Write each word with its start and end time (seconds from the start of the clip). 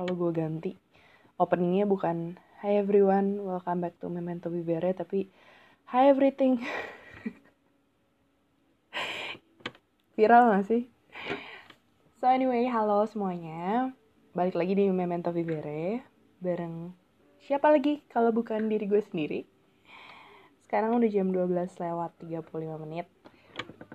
kalau 0.00 0.16
gue 0.16 0.32
ganti 0.32 0.72
openingnya 1.36 1.84
bukan 1.84 2.40
Hi 2.64 2.80
everyone, 2.80 3.36
welcome 3.44 3.84
back 3.84 4.00
to 4.00 4.08
Memento 4.08 4.48
Vivere 4.48 4.96
tapi 4.96 5.28
Hi 5.92 6.08
everything. 6.08 6.56
Viral 10.16 10.56
gak 10.56 10.72
sih? 10.72 10.88
So 12.16 12.32
anyway, 12.32 12.64
halo 12.72 13.04
semuanya. 13.12 13.92
Balik 14.32 14.56
lagi 14.56 14.72
di 14.72 14.88
Memento 14.88 15.36
Vivere 15.36 16.00
bareng 16.40 16.96
siapa 17.44 17.68
lagi 17.68 18.00
kalau 18.08 18.32
bukan 18.32 18.72
diri 18.72 18.88
gue 18.88 19.04
sendiri. 19.04 19.44
Sekarang 20.64 20.96
udah 20.96 21.12
jam 21.12 21.28
12 21.28 21.76
lewat 21.76 22.16
35 22.24 22.84
menit. 22.88 23.04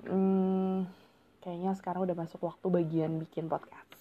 Hmm, 0.05 0.85
kayaknya 1.41 1.73
sekarang 1.73 2.05
udah 2.05 2.13
masuk 2.13 2.45
waktu 2.45 2.69
bagian 2.69 3.17
bikin 3.25 3.49
podcast. 3.49 3.94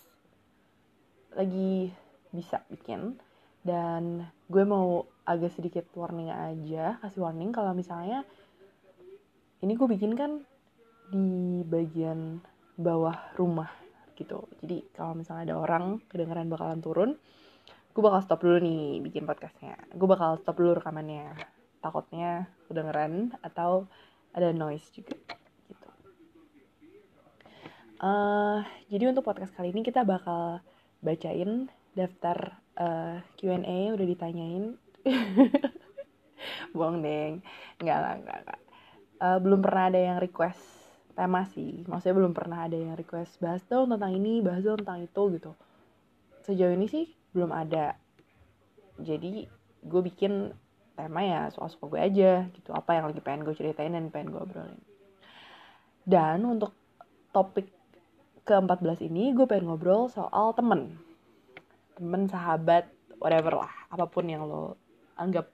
Lagi 1.35 1.93
bisa 2.31 2.63
bikin. 2.71 3.19
Dan 3.65 4.25
gue 4.49 4.65
mau 4.65 5.09
agak 5.25 5.57
sedikit 5.57 5.89
warning 5.97 6.29
aja 6.29 7.01
kasih 7.01 7.25
warning 7.25 7.49
kalau 7.49 7.73
misalnya 7.73 8.29
ini 9.65 9.73
gue 9.73 9.89
bikin 9.89 10.13
kan 10.13 10.45
di 11.09 11.65
bagian 11.65 12.45
bawah 12.77 13.17
rumah 13.41 13.73
gitu. 14.15 14.45
Jadi 14.61 14.93
kalau 14.93 15.17
misalnya 15.17 15.53
ada 15.53 15.57
orang 15.57 16.05
kedengeran 16.13 16.53
bakalan 16.53 16.81
turun 16.85 17.11
gue 17.95 18.03
bakal 18.03 18.21
stop 18.27 18.43
dulu 18.43 18.59
nih 18.59 18.99
bikin 19.07 19.23
podcastnya. 19.23 19.79
Gue 19.95 20.11
bakal 20.11 20.35
stop 20.43 20.59
dulu 20.59 20.75
rekamannya. 20.83 21.31
Takutnya 21.79 22.51
kedengeran 22.67 23.39
atau 23.39 23.87
ada 24.35 24.51
noise 24.51 24.91
juga 24.91 25.15
gitu. 25.71 25.89
Uh, 28.03 28.67
jadi 28.91 29.15
untuk 29.15 29.23
podcast 29.23 29.55
kali 29.55 29.71
ini 29.71 29.87
kita 29.87 30.03
bakal 30.03 30.59
bacain 31.05 31.69
daftar 31.93 32.59
uh, 32.81 33.21
eh, 33.21 33.37
Q&A 33.39 33.95
udah 33.95 34.07
ditanyain. 34.09 34.65
Bohong 36.77 37.05
deng 37.05 37.45
nggak 37.79 37.99
nggak, 38.25 38.39
nggak. 38.49 38.61
Uh, 39.21 39.39
belum 39.39 39.61
pernah 39.63 39.93
ada 39.93 40.01
yang 40.01 40.19
request 40.19 40.61
tema 41.15 41.47
sih. 41.55 41.87
Maksudnya 41.87 42.17
belum 42.19 42.33
pernah 42.35 42.67
ada 42.67 42.75
yang 42.75 42.99
request 42.99 43.39
bahas 43.39 43.63
dong 43.71 43.95
tentang 43.95 44.13
ini 44.17 44.43
bahas 44.43 44.67
dong 44.67 44.83
tentang 44.83 45.07
itu 45.07 45.23
gitu. 45.39 45.53
Sejauh 46.45 46.75
ini 46.75 46.87
sih 46.91 47.07
belum 47.33 47.55
ada. 47.55 47.95
Jadi 48.99 49.47
gue 49.85 50.03
bikin 50.03 50.51
tema 50.95 51.21
ya 51.23 51.51
soal 51.51 51.71
suka 51.71 51.95
gue 51.95 52.01
aja 52.01 52.33
gitu. 52.51 52.71
Apa 52.75 52.99
yang 52.99 53.11
lagi 53.11 53.21
pengen 53.23 53.47
gue 53.47 53.55
ceritain 53.55 53.95
dan 53.95 54.11
pengen 54.11 54.35
gue 54.35 54.41
obrolin. 54.43 54.81
Dan 56.05 56.45
untuk 56.45 56.75
topik 57.33 57.74
ke-14 58.45 59.09
ini 59.09 59.33
gue 59.33 59.49
pengen 59.49 59.73
ngobrol 59.73 60.13
soal 60.13 60.53
temen. 60.53 61.01
Temen 61.97 62.29
sahabat 62.29 62.89
whatever 63.17 63.65
lah 63.65 63.73
apa 63.89 64.05
pun 64.05 64.29
yang 64.29 64.45
lo 64.45 64.77
anggap 65.17 65.49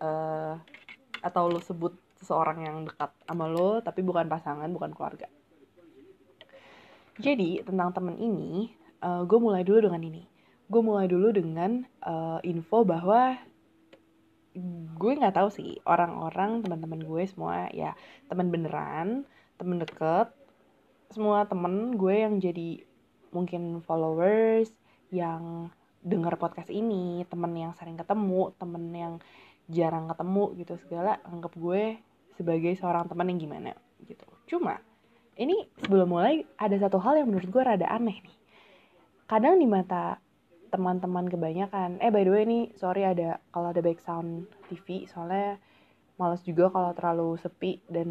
uh, 0.00 0.56
atau 1.20 1.52
lo 1.52 1.60
sebut 1.60 1.92
seseorang 2.16 2.64
yang 2.64 2.76
dekat 2.88 3.12
sama 3.28 3.44
lo 3.50 3.84
tapi 3.84 4.00
bukan 4.00 4.26
pasangan 4.32 4.72
bukan 4.72 4.96
keluarga. 4.96 5.28
Jadi 7.20 7.60
tentang 7.60 7.92
temen 7.92 8.16
ini 8.16 8.72
uh, 9.04 9.20
eh, 9.20 9.22
gue 9.28 9.38
mulai 9.38 9.60
dulu 9.62 9.92
dengan 9.92 10.00
ini. 10.00 10.24
Gue 10.72 10.80
mulai 10.80 11.04
dulu 11.04 11.28
dengan 11.36 11.84
uh, 12.00 12.40
info 12.40 12.80
bahwa 12.88 13.36
gue 14.96 15.12
nggak 15.16 15.36
tahu 15.36 15.48
sih 15.48 15.80
orang-orang 15.88 16.60
teman-teman 16.60 17.00
gue 17.00 17.24
semua 17.24 17.72
ya 17.72 17.96
teman 18.28 18.52
beneran 18.52 19.24
temen 19.56 19.80
deket 19.80 20.28
semua 21.12 21.44
temen 21.46 21.94
gue 21.94 22.14
yang 22.24 22.40
jadi 22.40 22.82
mungkin 23.32 23.80
followers 23.84 24.68
yang 25.12 25.68
dengar 26.02 26.34
podcast 26.40 26.68
ini 26.68 27.22
temen 27.30 27.52
yang 27.54 27.72
sering 27.78 27.94
ketemu 27.94 28.50
temen 28.58 28.84
yang 28.90 29.14
jarang 29.70 30.10
ketemu 30.10 30.44
gitu 30.58 30.74
segala 30.82 31.22
anggap 31.22 31.54
gue 31.54 32.00
sebagai 32.34 32.74
seorang 32.74 33.06
teman 33.06 33.30
yang 33.30 33.38
gimana 33.38 33.72
gitu. 34.02 34.26
Cuma 34.50 34.82
ini 35.38 35.68
sebelum 35.80 36.12
mulai 36.12 36.44
ada 36.58 36.76
satu 36.76 36.98
hal 37.00 37.22
yang 37.22 37.30
menurut 37.30 37.48
gue 37.48 37.62
rada 37.62 37.86
aneh 37.88 38.18
nih. 38.18 38.36
Kadang 39.30 39.56
di 39.62 39.68
mata 39.70 40.18
teman-teman 40.72 41.28
kebanyakan 41.28 42.00
eh 42.00 42.08
by 42.08 42.24
the 42.24 42.32
way 42.32 42.42
ini 42.48 42.72
sorry 42.80 43.04
ada 43.04 43.36
kalau 43.52 43.76
ada 43.76 43.84
background 43.84 44.48
TV 44.72 45.04
soalnya 45.04 45.60
males 46.16 46.40
juga 46.48 46.72
kalau 46.72 46.96
terlalu 46.96 47.36
sepi 47.36 47.84
dan 47.92 48.08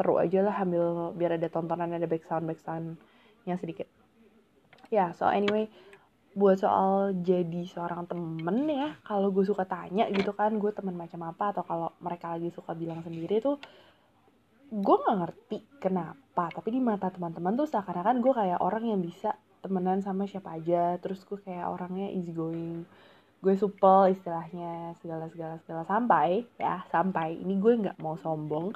seru 0.00 0.16
aja 0.16 0.40
lah 0.40 0.56
ambil 0.64 1.12
biar 1.12 1.36
ada 1.36 1.52
tontonan 1.52 1.92
ada 1.92 2.08
background 2.08 2.48
backgroundnya 2.48 3.56
sedikit. 3.60 3.84
Ya 4.88 4.96
yeah, 5.04 5.08
so 5.12 5.28
anyway 5.28 5.68
buat 6.30 6.62
soal 6.62 7.12
jadi 7.26 7.66
seorang 7.66 8.06
temen 8.06 8.64
ya 8.70 8.94
kalau 9.02 9.34
gue 9.34 9.42
suka 9.42 9.66
tanya 9.66 10.06
gitu 10.14 10.30
kan 10.30 10.56
gue 10.62 10.70
temen 10.70 10.94
macam 10.94 11.26
apa 11.26 11.50
atau 11.50 11.66
kalau 11.66 11.88
mereka 11.98 12.32
lagi 12.38 12.54
suka 12.54 12.70
bilang 12.72 13.02
sendiri 13.02 13.42
tuh 13.42 13.58
gue 14.70 14.96
nggak 15.02 15.18
ngerti 15.18 15.58
kenapa. 15.82 16.46
Tapi 16.54 16.68
di 16.70 16.80
mata 16.80 17.10
teman-teman 17.10 17.58
tuh 17.58 17.66
seakan-akan 17.66 18.22
gue 18.22 18.32
kayak 18.32 18.62
orang 18.62 18.86
yang 18.86 19.02
bisa 19.02 19.34
temenan 19.60 19.98
sama 20.00 20.30
siapa 20.30 20.54
aja. 20.56 20.94
Terus 21.02 21.26
gue 21.26 21.42
kayak 21.42 21.66
orangnya 21.66 22.06
easy 22.14 22.30
going. 22.30 22.86
Gue 23.42 23.58
supel 23.58 24.14
istilahnya 24.14 24.94
segala 25.02 25.26
segala 25.26 25.58
segala 25.66 25.82
sampai 25.90 26.46
ya 26.54 26.86
sampai. 26.94 27.42
Ini 27.42 27.54
gue 27.58 27.72
nggak 27.82 27.98
mau 27.98 28.14
sombong. 28.22 28.70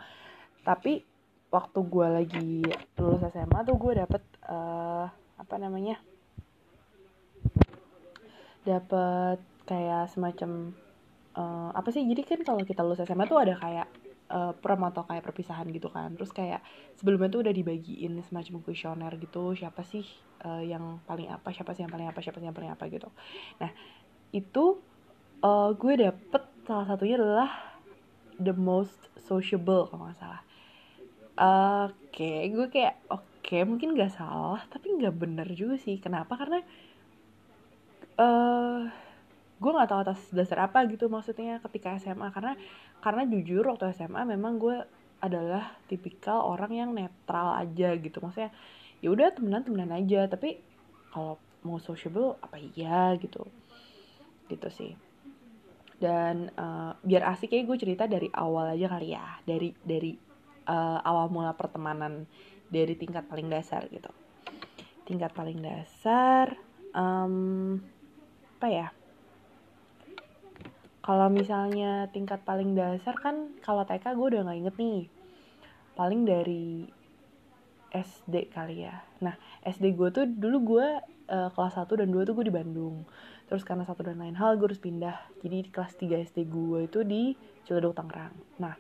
Tapi 0.67 1.14
waktu 1.55 1.79
gue 1.87 2.07
lagi 2.11 2.51
lulus 2.99 3.23
SMA 3.31 3.63
tuh 3.63 3.79
gue 3.79 3.93
dapet 4.03 4.23
uh, 4.51 5.07
apa 5.39 5.55
namanya 5.63 6.03
dapat 8.67 9.39
kayak 9.63 10.11
semacam 10.11 10.75
uh, 11.39 11.71
apa 11.71 11.95
sih 11.95 12.03
jadi 12.03 12.27
kan 12.27 12.43
kalau 12.43 12.67
kita 12.67 12.83
lulus 12.83 13.07
SMA 13.07 13.31
tuh 13.31 13.39
ada 13.39 13.55
kayak 13.55 13.87
uh, 14.35 14.51
prom 14.59 14.83
atau 14.89 15.07
kayak 15.07 15.23
perpisahan 15.23 15.71
gitu 15.71 15.93
kan. 15.93 16.11
Terus 16.19 16.35
kayak 16.35 16.61
sebelumnya 16.99 17.31
tuh 17.31 17.47
udah 17.47 17.55
dibagiin 17.55 18.19
semacam 18.27 18.65
kuesioner 18.65 19.13
gitu 19.21 19.55
siapa 19.55 19.87
sih 19.87 20.03
uh, 20.43 20.65
yang 20.65 20.99
paling 21.07 21.31
apa 21.31 21.55
siapa 21.55 21.71
sih 21.77 21.87
yang 21.87 21.93
paling 21.93 22.09
apa 22.11 22.19
siapa 22.19 22.43
sih 22.43 22.47
yang 22.51 22.57
paling 22.57 22.73
apa 22.73 22.85
gitu. 22.91 23.09
Nah 23.63 23.71
itu 24.35 24.83
uh, 25.45 25.71
gue 25.77 25.95
dapet 26.03 26.43
salah 26.67 26.89
satunya 26.89 27.21
adalah 27.21 27.51
the 28.41 28.57
most 28.57 28.99
sociable 29.21 29.87
kalau 29.87 30.11
nggak 30.11 30.19
salah 30.19 30.43
oke 31.35 32.31
gue 32.47 32.67
kayak 32.71 32.95
oke 33.11 33.27
okay, 33.43 33.67
mungkin 33.67 33.99
gak 33.99 34.15
salah 34.15 34.63
tapi 34.71 34.95
nggak 34.95 35.15
bener 35.15 35.49
juga 35.53 35.77
sih. 35.79 35.99
Kenapa? 35.99 36.39
Karena 36.39 36.63
uh, 38.19 38.87
gue 39.59 39.71
nggak 39.71 39.91
tahu 39.91 40.01
atas 40.05 40.21
dasar 40.31 40.67
apa 40.69 40.85
gitu 40.91 41.07
maksudnya 41.09 41.63
ketika 41.63 41.97
SMA 41.99 42.29
karena 42.35 42.55
karena 43.01 43.23
jujur 43.29 43.65
waktu 43.65 43.95
SMA 43.97 44.23
memang 44.29 44.59
gue 44.61 44.77
adalah 45.25 45.73
tipikal 45.89 46.45
orang 46.45 46.73
yang 46.73 46.91
netral 46.93 47.57
aja 47.57 47.97
gitu. 47.97 48.21
Maksudnya 48.21 48.53
ya 49.01 49.09
udah 49.13 49.33
temenan 49.33 49.65
temenan 49.65 49.93
aja 49.93 50.29
tapi 50.29 50.61
kalau 51.13 51.41
mau 51.65 51.81
sociable 51.81 52.37
apa 52.45 52.61
iya 52.61 53.17
gitu. 53.19 53.45
Gitu 54.49 54.69
sih. 54.71 54.93
Dan 55.97 56.53
uh, 56.59 56.93
biar 57.01 57.33
asik 57.33 57.57
ya 57.57 57.65
gue 57.65 57.79
cerita 57.81 58.05
dari 58.05 58.29
awal 58.33 58.77
aja 58.77 58.87
kali 58.91 59.17
ya. 59.17 59.41
Dari 59.49 59.73
dari 59.81 60.13
uh, 60.69 60.99
awal 61.05 61.31
mula 61.31 61.57
pertemanan 61.57 62.29
dari 62.69 62.97
tingkat 62.99 63.25
paling 63.29 63.49
dasar 63.49 63.87
gitu. 63.89 64.11
Tingkat 65.05 65.33
paling 65.37 65.61
dasar 65.61 66.57
um, 66.97 67.79
apa 68.61 68.69
ya? 68.71 68.89
Kalau 71.05 71.29
misalnya 71.29 72.09
tingkat 72.09 72.41
paling 72.49 72.73
dasar 72.73 73.13
kan 73.21 73.53
kalau 73.61 73.85
TK 73.85 74.17
gue 74.17 74.27
udah 74.35 74.41
nggak 74.49 74.59
inget 74.65 74.77
nih. 74.81 75.01
Paling 75.95 76.25
dari 76.25 76.89
SD 77.93 78.51
kali 78.51 78.89
ya. 78.89 79.05
Nah 79.21 79.37
SD 79.63 79.93
gue 79.93 80.09
tuh 80.09 80.25
dulu 80.25 80.81
gue 80.81 80.87
uh, 81.29 81.49
kelas 81.53 81.77
1 81.77 82.01
dan 82.01 82.09
2 82.09 82.25
tuh 82.25 82.35
gue 82.35 82.49
di 82.49 82.55
Bandung. 82.55 83.05
Terus 83.45 83.63
karena 83.63 83.85
satu 83.85 84.01
dan 84.01 84.17
lain 84.17 84.35
hal 84.41 84.57
gue 84.57 84.67
harus 84.67 84.81
pindah. 84.81 85.29
Jadi 85.45 85.69
di 85.69 85.71
kelas 85.71 85.93
3 86.01 86.25
SD 86.33 86.49
gue 86.49 86.89
itu 86.89 87.05
di 87.05 87.37
Ciledug 87.69 87.93
Tangerang. 87.93 88.33
Nah 88.57 88.75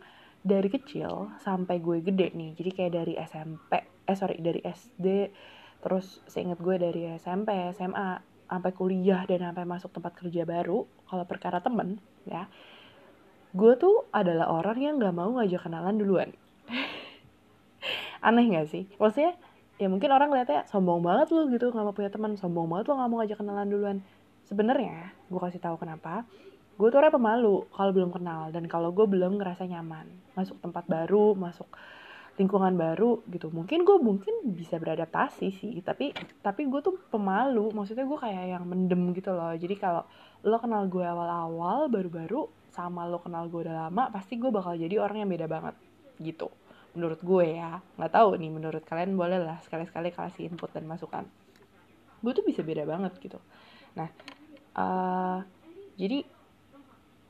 dari 0.45 0.69
kecil 0.69 1.33
sampai 1.41 1.81
gue 1.81 2.05
gede 2.05 2.37
nih 2.37 2.53
jadi 2.53 2.71
kayak 2.71 2.93
dari 2.93 3.15
SMP 3.17 3.73
eh 3.81 4.17
sorry 4.17 4.37
dari 4.45 4.61
SD 4.61 5.33
terus 5.81 6.21
seinget 6.29 6.61
gue 6.61 6.77
dari 6.77 7.09
SMP 7.17 7.73
SMA 7.73 8.21
sampai 8.45 8.73
kuliah 8.77 9.25
dan 9.25 9.41
sampai 9.41 9.65
masuk 9.65 9.91
tempat 9.91 10.13
kerja 10.21 10.45
baru 10.45 10.85
kalau 11.09 11.25
perkara 11.25 11.65
temen 11.65 11.97
ya 12.29 12.45
gue 13.55 13.73
tuh 13.79 14.11
adalah 14.11 14.51
orang 14.51 14.79
yang 14.83 14.95
nggak 14.99 15.15
mau 15.15 15.31
ngajak 15.39 15.63
kenalan 15.63 15.95
duluan. 15.95 16.35
Aneh 18.27 18.51
gak 18.51 18.67
sih? 18.67 18.91
Maksudnya 18.99 19.39
ya 19.79 19.87
mungkin 19.87 20.11
orang 20.11 20.35
lihatnya 20.35 20.67
sombong 20.67 21.03
banget 21.07 21.31
lu 21.31 21.51
gitu 21.55 21.71
nggak 21.71 21.87
mau 21.87 21.95
punya 21.95 22.11
teman 22.11 22.35
sombong 22.35 22.67
banget 22.67 22.91
lu 22.91 22.99
nggak 22.99 23.11
mau 23.15 23.19
ngajak 23.23 23.39
kenalan 23.39 23.69
duluan. 23.71 23.97
Sebenarnya 24.51 25.15
gue 25.31 25.41
kasih 25.41 25.63
tahu 25.63 25.79
kenapa 25.79 26.27
gue 26.75 26.89
tuh 26.91 26.99
orang 26.99 27.15
pemalu 27.15 27.71
kalau 27.71 27.91
belum 27.95 28.11
kenal 28.11 28.51
dan 28.51 28.67
kalau 28.67 28.91
gue 28.91 29.07
belum 29.07 29.39
ngerasa 29.39 29.67
nyaman. 29.71 30.11
Masuk 30.35 30.59
tempat 30.59 30.85
baru 30.91 31.39
masuk 31.39 31.71
lingkungan 32.35 32.75
baru 32.75 33.23
gitu. 33.31 33.47
Mungkin 33.55 33.87
gue 33.87 33.97
mungkin 34.03 34.35
bisa 34.59 34.83
beradaptasi 34.83 35.55
sih 35.55 35.75
tapi 35.87 36.11
tapi 36.43 36.67
gue 36.67 36.81
tuh 36.83 36.99
pemalu. 37.15 37.71
Maksudnya 37.71 38.03
gue 38.03 38.19
kayak 38.19 38.59
yang 38.59 38.65
mendem 38.67 39.15
gitu 39.15 39.31
loh. 39.31 39.55
Jadi 39.55 39.75
kalau 39.79 40.03
lo 40.43 40.59
kenal 40.59 40.91
gue 40.91 41.05
awal-awal 41.07 41.87
baru-baru 41.87 42.51
sama 42.75 43.07
lo 43.07 43.23
kenal 43.23 43.47
gue 43.47 43.71
udah 43.71 43.87
lama 43.87 44.11
pasti 44.11 44.35
gue 44.35 44.51
bakal 44.51 44.75
jadi 44.75 44.99
orang 44.99 45.23
yang 45.23 45.31
beda 45.31 45.47
banget 45.47 45.75
gitu. 46.19 46.51
Menurut 46.99 47.23
gue 47.23 47.55
ya. 47.55 47.79
Nggak 47.95 48.13
tahu 48.19 48.35
nih 48.35 48.51
menurut 48.51 48.83
kalian 48.83 49.15
boleh 49.15 49.39
lah 49.39 49.63
sekali-sekali 49.63 50.11
kasih 50.11 50.51
input 50.51 50.75
dan 50.75 50.91
masukan. 50.91 51.23
Gue 52.19 52.33
tuh 52.35 52.43
bisa 52.43 52.67
beda 52.67 52.83
banget 52.83 53.15
gitu. 53.23 53.39
Nah 53.95 54.11
uh, 54.75 55.39
jadi 55.95 56.34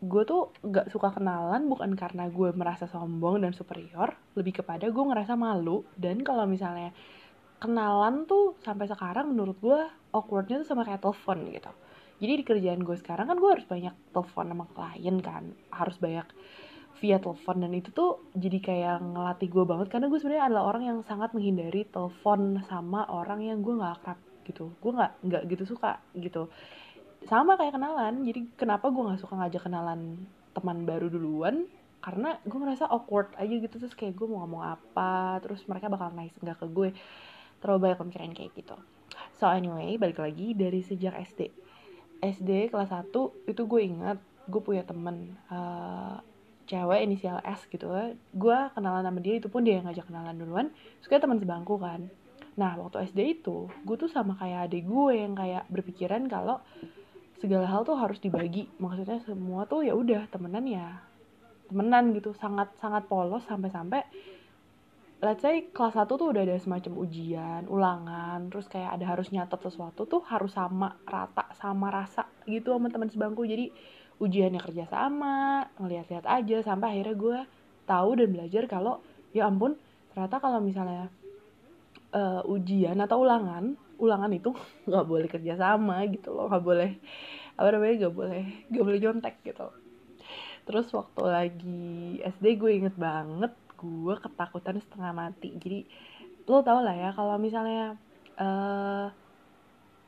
gue 0.04 0.22
tuh 0.28 0.52
gak 0.60 0.92
suka 0.92 1.12
kenalan 1.16 1.66
bukan 1.66 1.96
karena 1.96 2.28
gue 2.28 2.52
merasa 2.52 2.84
sombong 2.84 3.40
dan 3.40 3.56
superior 3.56 4.12
lebih 4.36 4.60
kepada 4.62 4.88
gue 4.88 5.04
ngerasa 5.04 5.34
malu. 5.34 5.84
Dan 5.96 6.20
kalau 6.20 6.44
misalnya 6.44 6.92
kenalan 7.58 8.28
tuh 8.28 8.60
sampai 8.60 8.86
sekarang 8.90 9.32
menurut 9.32 9.56
gue 9.60 9.80
awkwardnya 10.12 10.60
tuh 10.62 10.68
sama 10.68 10.84
kayak 10.84 11.00
telepon 11.00 11.48
gitu. 11.48 11.72
Jadi 12.22 12.32
di 12.40 12.44
kerjaan 12.46 12.80
gue 12.84 12.96
sekarang 13.00 13.26
kan 13.26 13.36
gue 13.40 13.50
harus 13.50 13.66
banyak 13.66 13.94
telepon 14.14 14.46
sama 14.52 14.64
klien 14.70 15.16
kan 15.18 15.44
harus 15.72 15.96
banyak 15.98 16.26
via 17.00 17.18
telepon. 17.18 17.56
Dan 17.64 17.72
itu 17.72 17.88
tuh 17.90 18.20
jadi 18.36 18.58
kayak 18.60 18.96
ngelatih 19.02 19.48
gue 19.48 19.64
banget 19.64 19.86
karena 19.88 20.06
gue 20.12 20.18
sebenarnya 20.20 20.44
adalah 20.52 20.64
orang 20.70 20.82
yang 20.84 20.98
sangat 21.02 21.32
menghindari 21.32 21.88
telepon 21.88 22.60
sama 22.68 23.08
orang 23.08 23.40
yang 23.42 23.64
gue 23.64 23.74
nggak 23.74 23.94
akrab 24.00 24.18
gitu. 24.44 24.70
Gue 24.78 24.92
nggak 24.92 25.12
nggak 25.24 25.42
gitu 25.50 25.64
suka 25.74 25.98
gitu 26.14 26.52
sama 27.28 27.56
kayak 27.56 27.74
kenalan. 27.76 28.24
Jadi 28.24 28.40
kenapa 28.56 28.92
gue 28.92 29.02
nggak 29.02 29.20
suka 29.20 29.34
ngajak 29.40 29.62
kenalan 29.68 30.20
teman 30.52 30.84
baru 30.84 31.08
duluan? 31.08 31.64
Karena 32.04 32.36
gue 32.44 32.58
ngerasa 32.58 32.88
awkward 32.88 33.32
aja 33.40 33.54
gitu. 33.54 33.76
Terus 33.80 33.96
kayak 33.96 34.14
gue 34.16 34.26
mau 34.28 34.44
ngomong 34.44 34.62
apa 34.64 35.40
terus 35.40 35.64
mereka 35.64 35.88
bakal 35.88 36.12
nice 36.12 36.36
nggak 36.40 36.60
ke 36.60 36.66
gue. 36.68 36.88
Terlalu 37.64 37.78
banyak 37.90 37.98
pemikiran 38.00 38.32
kayak 38.36 38.52
gitu. 38.56 38.76
So 39.40 39.48
anyway 39.48 39.96
balik 39.96 40.20
lagi 40.20 40.52
dari 40.52 40.84
sejak 40.84 41.14
SD 41.34 41.64
SD 42.24 42.72
kelas 42.72 42.88
1 42.88 43.12
itu 43.50 43.62
gue 43.68 43.80
ingat 43.84 44.18
gue 44.48 44.60
punya 44.60 44.84
temen 44.84 45.36
uh, 45.52 46.20
cewek 46.64 47.00
inisial 47.04 47.40
S 47.44 47.68
gitu. 47.68 47.92
Gue 48.32 48.58
kenalan 48.72 49.04
sama 49.04 49.20
dia 49.20 49.36
itu 49.36 49.52
pun 49.52 49.64
dia 49.64 49.80
yang 49.80 49.88
ngajak 49.88 50.08
kenalan 50.08 50.36
duluan. 50.36 50.66
Terus 51.04 51.20
teman 51.20 51.36
sebangku 51.40 51.76
kan. 51.76 52.08
Nah 52.56 52.72
waktu 52.80 53.10
SD 53.10 53.40
itu 53.40 53.68
gue 53.84 53.96
tuh 53.96 54.08
sama 54.08 54.36
kayak 54.40 54.72
adik 54.72 54.84
gue 54.88 55.12
yang 55.12 55.36
kayak 55.36 55.68
berpikiran 55.68 56.24
kalau 56.30 56.64
segala 57.44 57.68
hal 57.68 57.84
tuh 57.84 58.00
harus 58.00 58.16
dibagi 58.16 58.64
maksudnya 58.80 59.20
semua 59.20 59.68
tuh 59.68 59.84
ya 59.84 59.92
udah 59.92 60.24
temenan 60.32 60.64
ya 60.64 61.04
temenan 61.68 62.16
gitu 62.16 62.32
sangat 62.32 62.72
sangat 62.80 63.04
polos 63.04 63.44
sampai-sampai 63.44 64.00
let's 65.20 65.40
say 65.44 65.68
kelas 65.72 65.96
1 65.96 66.08
tuh 66.08 66.28
udah 66.36 66.44
ada 66.44 66.60
semacam 66.60 67.00
ujian, 67.00 67.64
ulangan, 67.64 68.52
terus 68.52 68.68
kayak 68.68 69.00
ada 69.00 69.08
harus 69.08 69.32
nyatet 69.32 69.56
sesuatu 69.56 70.04
tuh 70.04 70.20
harus 70.28 70.52
sama 70.52 71.00
rata 71.08 71.48
sama 71.56 71.88
rasa 71.88 72.28
gitu 72.44 72.76
sama 72.76 72.92
teman 72.92 73.08
sebangku. 73.08 73.48
Jadi 73.48 73.72
ujiannya 74.20 74.60
kerja 74.60 74.84
sama, 74.84 75.64
ngeliat-liat 75.80 76.28
aja 76.28 76.60
sampai 76.60 77.00
akhirnya 77.00 77.16
gue 77.16 77.38
tahu 77.88 78.10
dan 78.20 78.28
belajar 78.36 78.62
kalau 78.68 79.00
ya 79.32 79.48
ampun 79.48 79.80
ternyata 80.12 80.36
kalau 80.38 80.60
misalnya 80.60 81.08
uh, 82.12 82.44
ujian 82.44 82.96
atau 83.00 83.24
ulangan 83.24 83.76
ulangan 83.98 84.30
itu 84.32 84.50
nggak 84.88 85.06
boleh 85.06 85.28
kerja 85.30 85.54
sama 85.58 86.04
gitu 86.10 86.34
loh 86.34 86.50
nggak 86.50 86.64
boleh 86.64 86.90
apa 87.54 87.68
namanya 87.70 87.94
nggak 88.06 88.14
boleh 88.14 88.42
nggak 88.70 88.84
boleh 88.84 89.00
nyontek 89.00 89.34
gitu. 89.46 89.66
Terus 90.64 90.86
waktu 90.96 91.22
lagi 91.28 91.88
SD 92.24 92.56
gue 92.56 92.72
inget 92.72 92.96
banget 92.96 93.52
gue 93.78 94.14
ketakutan 94.16 94.80
setengah 94.80 95.12
mati. 95.12 95.54
Jadi 95.60 95.78
lo 96.48 96.60
tau 96.64 96.80
lah 96.80 96.96
ya 96.96 97.10
kalau 97.12 97.36
misalnya 97.40 97.96
uh, 98.36 99.08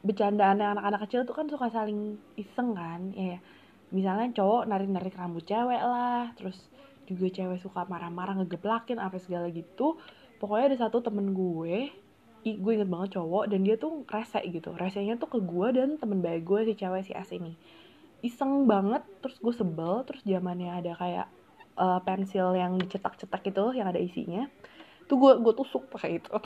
bercandaannya 0.05 0.77
anak-anak 0.77 1.01
kecil 1.09 1.25
tuh 1.25 1.35
kan 1.35 1.47
suka 1.51 1.67
saling 1.73 2.15
iseng 2.39 2.77
kan 2.79 3.11
ya, 3.17 3.37
ya. 3.37 3.39
misalnya 3.91 4.31
cowok 4.37 4.71
narik-narik 4.71 5.19
rambut 5.19 5.43
cewek 5.43 5.83
lah 5.83 6.31
terus 6.39 6.55
juga 7.11 7.27
cewek 7.33 7.59
suka 7.59 7.87
marah-marah 7.87 8.43
ngegeplakin 8.43 8.99
apa 8.99 9.17
segala 9.23 9.47
gitu. 9.55 9.97
Pokoknya 10.37 10.75
ada 10.75 10.79
satu 10.87 11.01
temen 11.01 11.33
gue 11.33 11.89
gue 12.55 12.73
inget 12.79 12.87
banget 12.87 13.19
cowok 13.19 13.51
dan 13.51 13.67
dia 13.67 13.75
tuh 13.75 14.07
rese 14.07 14.39
gitu. 14.47 14.71
Resenya 14.79 15.19
tuh 15.19 15.27
ke 15.27 15.39
gue 15.43 15.69
dan 15.75 15.99
temen 15.99 16.23
baik 16.23 16.47
gue 16.47 16.71
si 16.71 16.73
cewek 16.79 17.03
si 17.03 17.13
S 17.17 17.35
ini. 17.35 17.59
Iseng 18.23 18.71
banget 18.71 19.03
terus 19.19 19.43
gue 19.43 19.51
sebel 19.51 20.07
terus 20.07 20.23
zamannya 20.23 20.71
ada 20.71 20.95
kayak 20.95 21.27
uh, 21.75 21.99
pensil 22.07 22.55
yang 22.55 22.79
dicetak-cetak 22.79 23.43
gitu 23.43 23.75
yang 23.75 23.91
ada 23.91 23.99
isinya. 23.99 24.47
Tuh 25.11 25.19
gue 25.19 25.33
gue 25.43 25.53
tusuk 25.59 25.91
pakai 25.91 26.23
itu. 26.23 26.31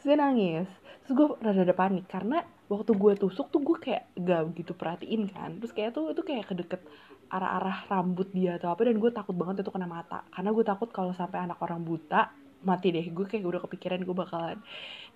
Terus 0.00 0.04
dia 0.04 0.18
nangis. 0.18 0.68
Terus 1.06 1.12
gue 1.14 1.26
rada-rada 1.38 1.74
panik 1.76 2.04
karena 2.10 2.42
waktu 2.66 2.92
gue 2.98 3.12
tusuk 3.14 3.48
tuh 3.48 3.62
gue 3.62 3.78
kayak 3.78 4.10
gak 4.18 4.52
gitu 4.58 4.72
perhatiin 4.74 5.30
kan. 5.30 5.56
Terus 5.62 5.72
kayak 5.72 5.94
tuh 5.96 6.10
itu 6.12 6.20
kayak 6.26 6.50
kedeket 6.50 6.82
arah-arah 7.32 7.88
rambut 7.88 8.28
dia 8.34 8.60
atau 8.60 8.68
apa 8.74 8.84
dan 8.84 9.00
gue 9.00 9.08
takut 9.08 9.32
banget 9.32 9.64
itu 9.64 9.70
kena 9.72 9.88
mata. 9.88 10.26
Karena 10.28 10.50
gue 10.52 10.64
takut 10.66 10.88
kalau 10.92 11.16
sampai 11.16 11.46
anak 11.46 11.56
orang 11.64 11.80
buta 11.80 12.41
mati 12.62 12.94
deh. 12.94 13.06
Gue 13.10 13.26
kayak 13.26 13.44
udah 13.44 13.62
kepikiran 13.66 14.02
gue 14.02 14.16
bakalan 14.16 14.58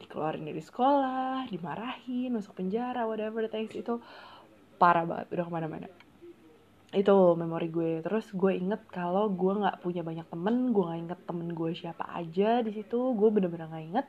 dikeluarin 0.03 0.45
dari 0.45 0.63
sekolah 0.63 1.49
dimarahin 1.49 2.35
masuk 2.35 2.59
penjara 2.59 3.07
whatever 3.07 3.43
the 3.43 3.51
things. 3.51 3.73
Itu 3.75 4.03
parah 4.77 5.07
banget 5.09 5.27
udah 5.33 5.45
ke 5.49 5.53
mana-mana. 5.53 5.89
Itu 6.93 7.35
memori 7.35 7.69
gue. 7.73 8.05
Terus 8.05 8.31
gue 8.35 8.53
inget 8.55 8.85
kalau 8.93 9.31
gue 9.33 9.53
nggak 9.63 9.83
punya 9.83 10.03
banyak 10.07 10.27
temen 10.29 10.71
gue 10.71 10.85
nggak 10.85 11.01
inget 11.09 11.21
temen 11.25 11.49
gue 11.51 11.71
siapa 11.75 12.05
aja 12.13 12.61
di 12.63 12.71
situ 12.75 12.99
gue 13.17 13.29
bener-bener 13.33 13.67
nggak 13.71 13.87
inget. 13.95 14.07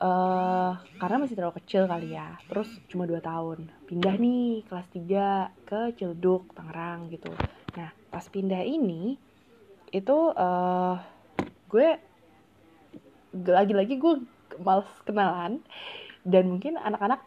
Uh, 0.00 0.80
karena 0.96 1.20
masih 1.20 1.36
terlalu 1.36 1.60
kecil 1.60 1.84
kali 1.84 2.16
ya. 2.16 2.40
Terus 2.48 2.72
cuma 2.88 3.04
dua 3.04 3.20
tahun. 3.20 3.68
Pindah 3.84 4.16
nih 4.16 4.64
kelas 4.64 4.88
3 4.96 5.68
ke 5.68 5.80
Cilduk 6.00 6.56
Tangerang 6.56 7.12
gitu. 7.12 7.28
Nah 7.76 7.92
pas 8.08 8.24
pindah 8.24 8.64
ini 8.64 9.20
itu 9.90 10.18
uh, 10.34 10.96
gue 11.70 11.88
lagi-lagi 13.34 13.98
gue 13.98 14.24
males 14.62 14.88
kenalan. 15.06 15.62
Dan 16.20 16.52
mungkin 16.52 16.76
anak-anak 16.76 17.24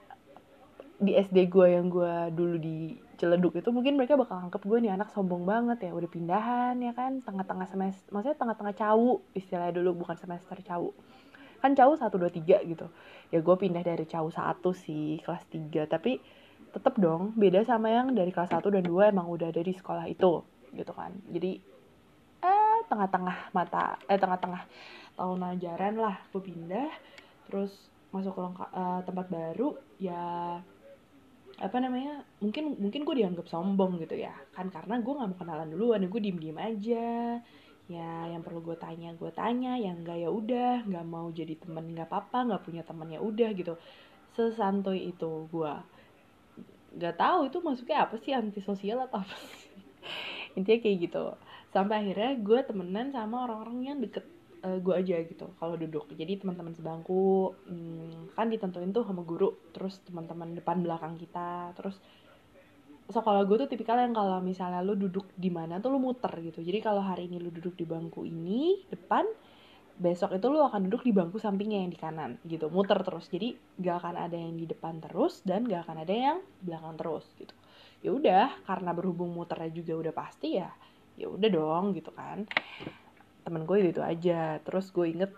di 1.02 1.18
SD 1.18 1.50
gue 1.52 1.68
yang 1.74 1.90
gue 1.92 2.14
dulu 2.32 2.56
di 2.62 2.96
Ciledug 3.18 3.56
itu 3.56 3.70
mungkin 3.72 3.96
mereka 3.96 4.20
bakal 4.20 4.40
anggap 4.40 4.64
gue 4.64 4.78
nih 4.84 4.94
anak 4.94 5.10
sombong 5.12 5.44
banget 5.48 5.90
ya. 5.90 5.92
Udah 5.96 6.10
pindahan 6.10 6.76
ya 6.80 6.94
kan? 6.94 7.20
Tengah-tengah 7.24 7.68
semester 7.70 8.08
maksudnya 8.14 8.38
tengah-tengah 8.38 8.76
cawu 8.76 9.24
istilahnya 9.34 9.80
dulu 9.80 10.06
bukan 10.06 10.16
semester 10.20 10.58
cawu. 10.62 10.92
Kan 11.64 11.74
cawu 11.74 11.96
satu 11.96 12.20
dua 12.20 12.30
tiga 12.30 12.60
gitu. 12.62 12.92
Ya 13.32 13.40
gue 13.42 13.56
pindah 13.56 13.82
dari 13.82 14.06
cawu 14.06 14.30
satu 14.30 14.76
sih 14.76 15.24
kelas 15.24 15.48
tiga. 15.50 15.88
Tapi 15.88 16.20
tetep 16.74 16.98
dong 16.98 17.38
beda 17.38 17.62
sama 17.64 17.94
yang 17.94 18.12
dari 18.18 18.34
kelas 18.34 18.50
satu 18.50 18.74
dan 18.74 18.82
dua 18.84 19.14
emang 19.14 19.30
udah 19.30 19.54
ada 19.54 19.62
di 19.62 19.74
sekolah 19.74 20.06
itu 20.10 20.42
gitu 20.74 20.92
kan. 20.94 21.14
Jadi 21.30 21.73
tengah-tengah 22.90 23.38
mata 23.56 23.98
eh 24.10 24.20
tengah-tengah 24.20 24.64
tahun 25.14 25.40
ajaran 25.58 25.96
lah 26.00 26.16
gue 26.34 26.42
pindah 26.42 26.90
terus 27.48 27.72
masuk 28.14 28.38
ke 28.38 28.42
uh, 28.74 29.02
tempat 29.06 29.26
baru 29.30 29.74
ya 29.98 30.62
apa 31.62 31.78
namanya 31.78 32.26
mungkin 32.42 32.78
mungkin 32.82 33.06
gue 33.06 33.16
dianggap 33.22 33.46
sombong 33.46 34.02
gitu 34.02 34.18
ya 34.18 34.34
kan 34.58 34.74
karena 34.74 34.98
gue 35.02 35.14
nggak 35.14 35.30
mau 35.34 35.38
kenalan 35.38 35.70
duluan 35.70 36.02
gue 36.10 36.22
diem 36.22 36.38
diem 36.38 36.58
aja. 36.58 37.40
Ya 37.92 38.32
yang 38.32 38.40
perlu 38.48 38.64
gue 38.64 38.80
tanya 38.80 39.12
gue 39.12 39.28
tanya 39.36 39.76
yang 39.76 40.02
enggak 40.02 40.24
ya 40.24 40.32
udah 40.32 40.88
nggak 40.88 41.06
mau 41.06 41.28
jadi 41.36 41.60
temen 41.60 41.92
nggak 41.92 42.08
apa-apa 42.08 42.38
nggak 42.48 42.64
punya 42.64 42.82
teman 42.88 43.12
ya 43.12 43.20
udah 43.20 43.50
gitu. 43.54 43.76
Sesantuy 44.34 45.14
itu 45.14 45.52
gue 45.52 45.74
nggak 46.96 47.16
tahu 47.20 47.52
itu 47.52 47.58
masuknya 47.60 48.08
apa 48.08 48.16
sih 48.24 48.32
antisosial 48.34 49.04
atau 49.06 49.22
apa 49.22 49.36
sih? 49.36 49.84
Intinya 50.58 50.80
kayak 50.80 50.98
gitu 51.06 51.26
sampai 51.74 52.06
akhirnya 52.06 52.38
gue 52.38 52.60
temenan 52.64 53.10
sama 53.10 53.50
orang-orang 53.50 53.78
yang 53.82 53.98
deket 53.98 54.24
uh, 54.64 54.78
gue 54.80 54.94
aja 54.94 55.16
gitu 55.26 55.50
kalau 55.58 55.76
duduk. 55.76 56.08
Jadi 56.14 56.40
teman-teman 56.40 56.74
sebangku 56.78 57.52
hmm, 57.68 58.38
kan 58.38 58.48
ditentuin 58.48 58.94
tuh 58.96 59.04
sama 59.04 59.26
guru 59.26 59.52
terus 59.76 60.00
teman-teman 60.08 60.54
depan 60.54 60.80
belakang 60.86 61.18
kita 61.20 61.74
terus 61.74 61.98
sekolah 63.04 63.44
gue 63.44 63.68
tuh 63.68 63.70
tipikal 63.70 64.00
yang 64.00 64.16
kalau 64.16 64.40
misalnya 64.40 64.80
lu 64.80 64.96
duduk 64.96 65.28
di 65.36 65.52
mana 65.52 65.84
tuh 65.84 65.92
lu 65.92 66.00
muter 66.00 66.32
gitu. 66.40 66.64
Jadi 66.64 66.80
kalau 66.80 67.04
hari 67.04 67.28
ini 67.28 67.42
lu 67.42 67.52
duduk 67.52 67.76
di 67.76 67.84
bangku 67.84 68.24
ini 68.24 68.88
depan 68.88 69.28
besok 69.94 70.34
itu 70.34 70.50
lu 70.50 70.58
akan 70.66 70.90
duduk 70.90 71.06
di 71.06 71.14
bangku 71.14 71.38
sampingnya 71.38 71.86
yang 71.86 71.92
di 71.92 72.00
kanan 72.00 72.40
gitu 72.48 72.72
muter 72.72 72.98
terus. 73.04 73.28
Jadi 73.28 73.54
gak 73.82 73.98
akan 74.02 74.16
ada 74.16 74.38
yang 74.40 74.56
di 74.56 74.66
depan 74.66 75.04
terus 75.04 75.44
dan 75.44 75.68
gak 75.68 75.90
akan 75.90 75.98
ada 76.08 76.14
yang 76.16 76.38
belakang 76.64 76.96
terus 76.96 77.26
gitu. 77.36 77.54
Ya 78.04 78.10
udah 78.16 78.46
karena 78.66 78.92
berhubung 78.96 79.36
muternya 79.36 79.70
juga 79.70 79.94
udah 80.00 80.14
pasti 80.16 80.58
ya 80.58 80.72
ya 81.20 81.28
udah 81.30 81.50
dong 81.50 81.86
gitu 81.98 82.10
kan. 82.14 82.46
Temen 83.44 83.64
gue 83.68 83.78
itu 83.84 84.02
aja. 84.02 84.58
Terus 84.64 84.90
gue 84.90 85.06
inget 85.10 85.32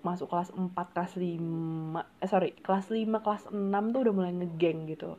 masuk 0.00 0.30
kelas 0.30 0.54
4 0.54 0.94
kelas 0.94 1.12
5 1.18 2.22
eh 2.22 2.28
sorry 2.30 2.54
kelas 2.62 2.86
5 2.86 3.24
kelas 3.24 3.42
6 3.50 3.92
tuh 3.94 4.00
udah 4.06 4.14
mulai 4.14 4.32
ngegeng 4.32 4.86
gitu. 4.86 5.18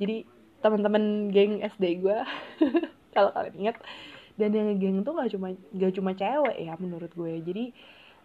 Jadi 0.00 0.24
teman-teman 0.62 1.28
geng 1.34 1.60
SD 1.60 2.00
gue 2.00 2.18
kalau 3.14 3.30
kalian 3.34 3.56
inget 3.58 3.76
dan 4.40 4.50
yang 4.56 4.72
ngegeng 4.72 5.04
tuh 5.04 5.12
gak 5.12 5.28
cuma 5.34 5.52
gak 5.76 5.92
cuma 5.92 6.10
cewek 6.16 6.56
ya 6.56 6.74
menurut 6.80 7.12
gue. 7.12 7.32
Jadi 7.44 7.64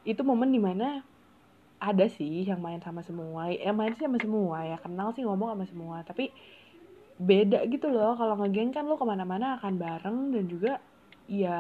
itu 0.08 0.22
momen 0.24 0.50
di 0.54 0.62
mana 0.62 1.04
ada 1.78 2.06
sih 2.10 2.48
yang 2.48 2.58
main 2.58 2.82
sama 2.82 3.06
semua 3.06 3.54
yang 3.54 3.78
main 3.78 3.94
sih 3.94 4.08
sama 4.08 4.18
semua 4.18 4.66
ya 4.66 4.78
kenal 4.82 5.12
sih 5.14 5.28
ngomong 5.28 5.52
sama 5.52 5.66
semua. 5.68 5.98
Tapi 6.08 6.32
beda 7.18 7.66
gitu 7.68 7.90
loh. 7.90 8.14
Kalau 8.14 8.38
ngegeng 8.38 8.70
kan 8.70 8.86
lo 8.86 8.96
ke 8.96 9.06
mana-mana 9.06 9.58
akan 9.58 9.74
bareng 9.78 10.18
dan 10.34 10.46
juga 10.46 10.74
ya 11.28 11.60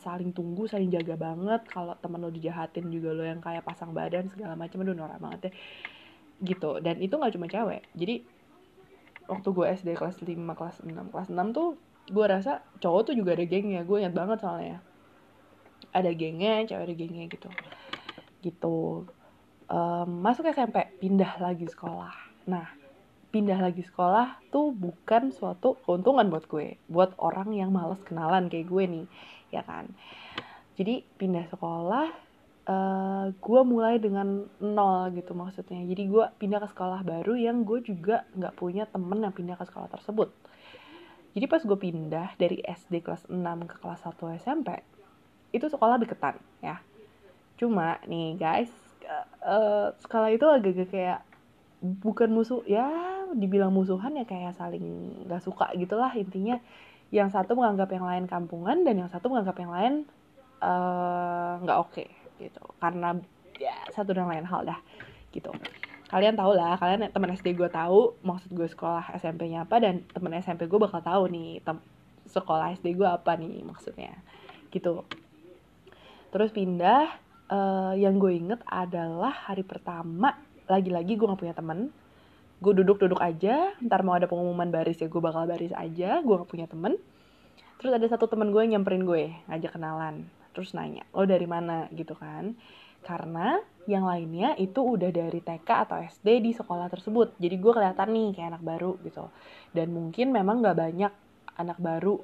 saling 0.00 0.32
tunggu 0.32 0.70
saling 0.70 0.88
jaga 0.88 1.18
banget. 1.18 1.66
Kalau 1.66 1.98
temen 1.98 2.22
lo 2.22 2.30
dijahatin 2.30 2.88
juga 2.88 3.10
lo 3.10 3.26
yang 3.26 3.42
kayak 3.42 3.66
pasang 3.66 3.90
badan 3.90 4.30
segala 4.30 4.54
macam 4.54 4.86
aduh 4.86 4.94
norak 4.94 5.18
banget 5.18 5.40
ya. 5.50 5.52
Gitu. 6.54 6.70
Dan 6.80 7.02
itu 7.02 7.14
nggak 7.18 7.34
cuma 7.34 7.46
cewek. 7.50 7.82
Jadi 7.98 8.14
waktu 9.26 9.48
gue 9.50 9.66
SD 9.82 9.88
kelas 9.98 10.16
5 10.22 10.30
kelas 10.30 10.76
6 10.84 11.12
kelas 11.12 11.28
6 11.32 11.56
tuh 11.56 11.68
gue 12.04 12.26
rasa 12.28 12.60
cowok 12.78 13.12
tuh 13.12 13.14
juga 13.18 13.34
ada 13.34 13.44
gengnya. 13.44 13.82
Gue 13.82 14.06
ingat 14.06 14.14
banget 14.14 14.38
soalnya. 14.46 14.78
Ada 15.90 16.14
gengnya 16.14 16.62
cewek 16.70 16.84
ada 16.86 16.94
gengnya 16.94 17.26
gitu. 17.26 17.50
Gitu. 18.46 18.78
Um, 19.64 20.08
masuk 20.22 20.46
SMP 20.46 20.86
pindah 21.02 21.40
lagi 21.42 21.66
sekolah. 21.66 22.14
Nah 22.46 22.83
pindah 23.34 23.58
lagi 23.58 23.82
sekolah 23.82 24.38
tuh 24.54 24.70
bukan 24.70 25.34
suatu 25.34 25.74
keuntungan 25.82 26.30
buat 26.30 26.46
gue 26.46 26.78
buat 26.86 27.18
orang 27.18 27.50
yang 27.50 27.74
males 27.74 27.98
kenalan 28.06 28.46
kayak 28.46 28.70
gue 28.70 28.84
nih 28.86 29.06
ya 29.50 29.66
kan? 29.66 29.90
Jadi 30.78 31.02
pindah 31.18 31.50
sekolah 31.50 32.14
uh, 32.70 33.26
gue 33.34 33.60
mulai 33.66 33.98
dengan 33.98 34.46
nol 34.62 35.10
gitu 35.18 35.34
maksudnya. 35.34 35.82
Jadi 35.82 36.06
gue 36.06 36.24
pindah 36.38 36.62
ke 36.62 36.68
sekolah 36.70 37.02
baru 37.02 37.34
yang 37.34 37.66
gue 37.66 37.82
juga 37.82 38.22
nggak 38.38 38.54
punya 38.54 38.86
temen 38.86 39.18
yang 39.18 39.34
pindah 39.34 39.58
ke 39.58 39.66
sekolah 39.66 39.90
tersebut. 39.90 40.30
Jadi 41.34 41.44
pas 41.50 41.62
gue 41.66 41.78
pindah 41.78 42.38
dari 42.38 42.62
SD 42.62 43.02
kelas 43.02 43.26
6 43.26 43.34
ke 43.66 43.82
kelas 43.82 44.06
1 44.06 44.38
SMP 44.38 44.78
itu 45.50 45.66
sekolah 45.66 45.98
deketan 45.98 46.38
ya. 46.62 46.78
Cuma 47.58 47.98
nih 48.06 48.38
guys 48.38 48.70
uh, 49.42 49.90
sekolah 49.98 50.30
itu 50.30 50.46
agak-agak 50.46 50.88
kayak 50.94 51.20
bukan 51.84 52.32
musuh 52.32 52.64
ya 52.64 52.88
dibilang 53.36 53.74
musuhan 53.74 54.16
ya 54.16 54.24
kayak 54.24 54.56
saling 54.56 55.12
gak 55.28 55.44
suka 55.44 55.68
gitulah 55.76 56.10
intinya. 56.16 56.56
Yang 57.12 57.36
satu 57.36 57.54
menganggap 57.54 57.92
yang 57.94 58.08
lain 58.08 58.24
kampungan 58.26 58.82
dan 58.82 58.98
yang 59.04 59.10
satu 59.12 59.28
menganggap 59.30 59.60
yang 59.60 59.70
lain 59.70 59.94
eh, 60.64 61.52
nggak 61.62 61.78
uh, 61.78 61.84
oke 61.84 61.92
okay, 61.92 62.08
gitu. 62.40 62.64
Karena 62.80 63.14
ya 63.60 63.76
satu 63.94 64.16
dan 64.16 64.26
lain 64.26 64.48
hal 64.48 64.66
dah 64.66 64.80
gitu. 65.30 65.52
Kalian 66.10 66.34
tau 66.38 66.54
lah 66.54 66.78
kalian 66.78 67.10
teman 67.10 67.30
SD 67.34 67.58
gue 67.58 67.70
tahu 67.70 68.14
maksud 68.22 68.50
gue 68.54 68.66
sekolah 68.66 69.14
SMP-nya 69.18 69.66
apa 69.66 69.82
dan 69.82 70.06
teman 70.10 70.34
SMP 70.38 70.66
gue 70.70 70.78
bakal 70.78 71.02
tahu 71.02 71.26
nih 71.26 71.58
tem 71.62 71.78
sekolah 72.24 72.72
SD 72.78 72.96
gue 72.96 73.08
apa 73.08 73.34
nih 73.34 73.62
maksudnya 73.62 74.14
gitu. 74.70 75.06
Terus 76.34 76.50
pindah 76.50 77.14
uh, 77.50 77.94
yang 77.94 78.18
gue 78.18 78.32
inget 78.34 78.60
adalah 78.66 79.30
hari 79.30 79.62
pertama 79.62 80.34
lagi-lagi 80.70 81.16
gue 81.16 81.26
gak 81.26 81.40
punya 81.40 81.56
temen. 81.56 81.90
Gue 82.62 82.72
duduk-duduk 82.72 83.20
aja 83.20 83.76
ntar 83.84 84.00
mau 84.06 84.16
ada 84.16 84.30
pengumuman 84.30 84.70
baris 84.70 85.00
ya 85.00 85.10
gue 85.10 85.20
bakal 85.20 85.44
baris 85.44 85.74
aja 85.74 86.20
gue 86.22 86.34
gak 86.34 86.50
punya 86.50 86.66
temen. 86.70 86.96
Terus 87.80 87.92
ada 87.94 88.06
satu 88.08 88.30
temen 88.30 88.54
gue 88.54 88.60
yang 88.64 88.80
nyamperin 88.80 89.04
gue 89.04 89.34
ngajak 89.50 89.76
kenalan 89.76 90.24
terus 90.54 90.70
nanya 90.72 91.02
lo 91.10 91.26
dari 91.26 91.44
mana? 91.44 91.90
Gitu 91.90 92.14
kan. 92.14 92.54
Karena 93.04 93.60
yang 93.84 94.08
lainnya 94.08 94.56
itu 94.56 94.80
udah 94.80 95.12
dari 95.12 95.44
TK 95.44 95.68
atau 95.68 96.00
SD 96.00 96.40
di 96.40 96.56
sekolah 96.56 96.88
tersebut. 96.88 97.36
Jadi 97.36 97.56
gue 97.60 97.72
kelihatan 97.74 98.08
nih 98.16 98.28
kayak 98.32 98.48
anak 98.56 98.62
baru 98.64 98.96
gitu. 99.04 99.28
Dan 99.76 99.92
mungkin 99.92 100.32
memang 100.32 100.64
gak 100.64 100.78
banyak 100.78 101.12
anak 101.60 101.78
baru 101.78 102.16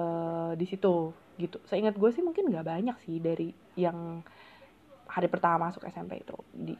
uh, 0.00 0.52
di 0.56 0.64
situ 0.64 1.12
gitu. 1.36 1.60
Saya 1.68 1.84
ingat 1.84 2.00
gue 2.00 2.10
sih 2.16 2.24
mungkin 2.24 2.48
gak 2.48 2.64
banyak 2.64 2.96
sih 3.04 3.20
dari 3.20 3.52
yang 3.76 4.24
hari 5.04 5.28
pertama 5.28 5.68
masuk 5.68 5.84
SMP 5.84 6.24
itu. 6.24 6.36
Di 6.48 6.72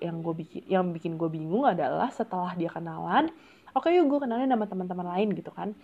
yang 0.00 0.24
gue 0.24 0.34
bikin 0.34 0.62
yang 0.66 0.90
bikin 0.96 1.20
gue 1.20 1.28
bingung 1.28 1.68
adalah 1.68 2.08
setelah 2.08 2.56
dia 2.56 2.72
kenalan 2.72 3.28
oke 3.74 3.86
okay, 3.86 3.98
yuk 3.98 4.10
gue 4.10 4.18
kenalin 4.26 4.50
sama 4.50 4.66
teman-teman 4.66 5.06
lain 5.16 5.28
gitu 5.34 5.50
kan. 5.54 5.74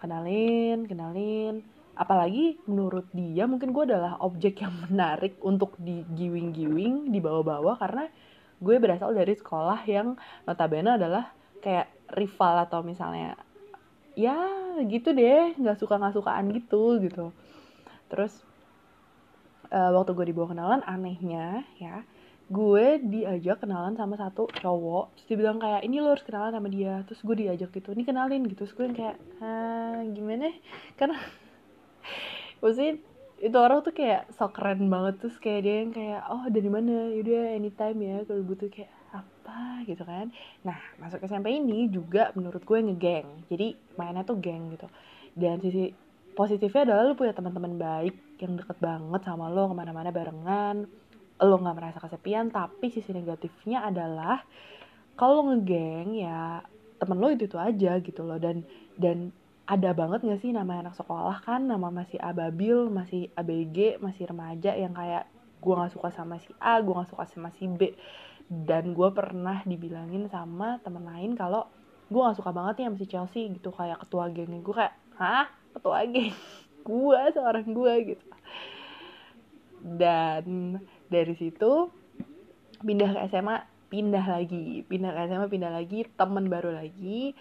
Kenalin 0.00 0.84
kenalin. 0.88 1.64
Apalagi 1.96 2.56
menurut 2.64 3.08
dia 3.12 3.44
mungkin 3.44 3.76
gue 3.76 3.84
adalah 3.92 4.16
objek 4.24 4.64
yang 4.64 4.72
menarik 4.88 5.36
untuk 5.44 5.76
di 5.76 6.04
giwing-giwing 6.16 7.12
dibawa-bawa 7.12 7.76
karena 7.76 8.08
gue 8.60 8.76
berasal 8.76 9.12
dari 9.16 9.32
sekolah 9.36 9.84
yang 9.88 10.16
notabene 10.44 10.96
adalah 10.96 11.32
kayak 11.60 11.92
rival 12.16 12.64
atau 12.64 12.80
misalnya 12.80 13.36
ya 14.16 14.36
gitu 14.84 15.12
deh 15.12 15.56
nggak 15.56 15.76
suka 15.80 15.96
nggak 16.00 16.16
sukaan 16.16 16.52
gitu 16.56 17.00
gitu. 17.04 17.32
Terus 18.08 18.32
uh, 19.72 19.90
waktu 19.96 20.12
gue 20.16 20.26
dibawa 20.32 20.52
kenalan 20.52 20.82
anehnya 20.84 21.64
ya 21.76 22.04
gue 22.50 22.98
diajak 23.06 23.62
kenalan 23.62 23.94
sama 23.94 24.18
satu 24.18 24.50
cowok. 24.50 25.14
Terus 25.14 25.26
dia 25.30 25.36
bilang 25.38 25.62
kayak 25.62 25.86
ini 25.86 26.02
lo 26.02 26.18
harus 26.18 26.26
kenalan 26.26 26.50
sama 26.50 26.66
dia. 26.66 27.06
Terus 27.06 27.22
gue 27.22 27.36
diajak 27.46 27.70
gitu 27.70 27.94
ini 27.94 28.02
kenalin 28.02 28.42
gitu. 28.50 28.66
Terus 28.66 28.74
gue 28.74 28.84
yang 28.90 28.96
kayak 28.98 29.16
gimana? 30.10 30.50
Karena 30.98 31.16
maksudnya 32.60 32.98
itu 33.40 33.56
orang 33.56 33.80
tuh 33.86 33.94
kayak 33.94 34.34
so 34.34 34.50
keren 34.50 34.90
banget. 34.90 35.22
Terus 35.22 35.36
kayak 35.38 35.60
dia 35.62 35.76
yang 35.86 35.92
kayak 35.94 36.20
oh 36.26 36.44
dari 36.50 36.68
mana? 36.68 37.14
Yaudah 37.14 37.54
anytime 37.54 37.98
ya 38.02 38.16
kalau 38.26 38.42
butuh 38.42 38.66
kayak 38.66 38.90
apa? 39.14 39.86
Gitu 39.86 40.02
kan. 40.02 40.34
Nah 40.66 40.78
masuk 40.98 41.22
SMP 41.22 41.54
ini 41.54 41.86
juga 41.86 42.34
menurut 42.34 42.66
gue 42.66 42.78
ngegeng. 42.82 43.46
Jadi 43.46 43.78
mainnya 43.94 44.26
tuh 44.26 44.42
geng 44.42 44.74
gitu. 44.74 44.90
Dan 45.38 45.62
sisi 45.62 45.94
positifnya 46.34 46.82
adalah 46.82 47.02
lo 47.06 47.14
punya 47.14 47.30
teman-teman 47.30 47.78
baik 47.78 48.42
yang 48.42 48.58
deket 48.58 48.78
banget 48.82 49.22
sama 49.22 49.46
lo 49.46 49.70
ke 49.70 49.74
mana-mana 49.78 50.10
barengan 50.10 50.90
lo 51.40 51.56
nggak 51.56 51.76
merasa 51.76 51.98
kesepian 51.98 52.52
tapi 52.52 52.92
sisi 52.92 53.16
negatifnya 53.16 53.88
adalah 53.88 54.44
kalau 55.16 55.52
ngegeng 55.52 56.16
ya 56.16 56.64
temen 57.00 57.16
lo 57.16 57.32
itu 57.32 57.48
itu 57.48 57.56
aja 57.56 57.96
gitu 58.00 58.20
loh. 58.24 58.36
Dan 58.36 58.64
dan 59.00 59.32
ada 59.64 59.94
banget 59.94 60.26
gak 60.26 60.40
sih 60.42 60.52
nama 60.52 60.84
anak 60.84 60.96
sekolah 60.96 61.40
kan? 61.44 61.64
Nama 61.64 61.88
masih 61.88 62.20
ababil 62.20 62.88
masih 62.92 63.32
abg 63.36 64.00
masih 64.00 64.28
remaja 64.28 64.76
yang 64.76 64.92
kayak 64.92 65.24
gue 65.60 65.74
nggak 65.76 65.92
suka 65.92 66.08
sama 66.08 66.40
si 66.40 66.50
a 66.56 66.80
gue 66.80 66.92
nggak 66.92 67.10
suka 67.12 67.24
sama 67.28 67.48
si 67.56 67.64
b. 67.68 67.96
Dan 68.50 68.92
gue 68.92 69.08
pernah 69.14 69.62
dibilangin 69.64 70.28
sama 70.28 70.80
temen 70.84 71.04
lain 71.06 71.32
kalau 71.38 71.68
gue 72.10 72.20
nggak 72.20 72.38
suka 72.40 72.50
banget 72.50 72.82
nih 72.82 72.86
sama 72.88 72.98
si 73.00 73.06
Chelsea 73.08 73.42
gitu. 73.56 73.70
Kayak 73.72 74.04
ketua 74.04 74.28
gengnya 74.28 74.60
gue 74.60 74.74
kayak 74.74 74.94
hah? 75.16 75.46
Ketua 75.72 76.04
geng 76.04 76.34
gue 76.88 77.20
seorang 77.32 77.66
gue 77.70 77.94
gitu. 78.16 78.26
Dan 79.80 80.76
dari 81.10 81.34
situ 81.34 81.90
pindah 82.80 83.10
ke 83.12 83.20
SMA 83.28 83.56
pindah 83.90 84.24
lagi. 84.24 84.86
Pindah 84.86 85.10
ke 85.12 85.20
SMA 85.28 85.46
pindah 85.50 85.72
lagi. 85.74 86.06
Temen 86.14 86.46
baru 86.46 86.72
lagi. 86.72 87.34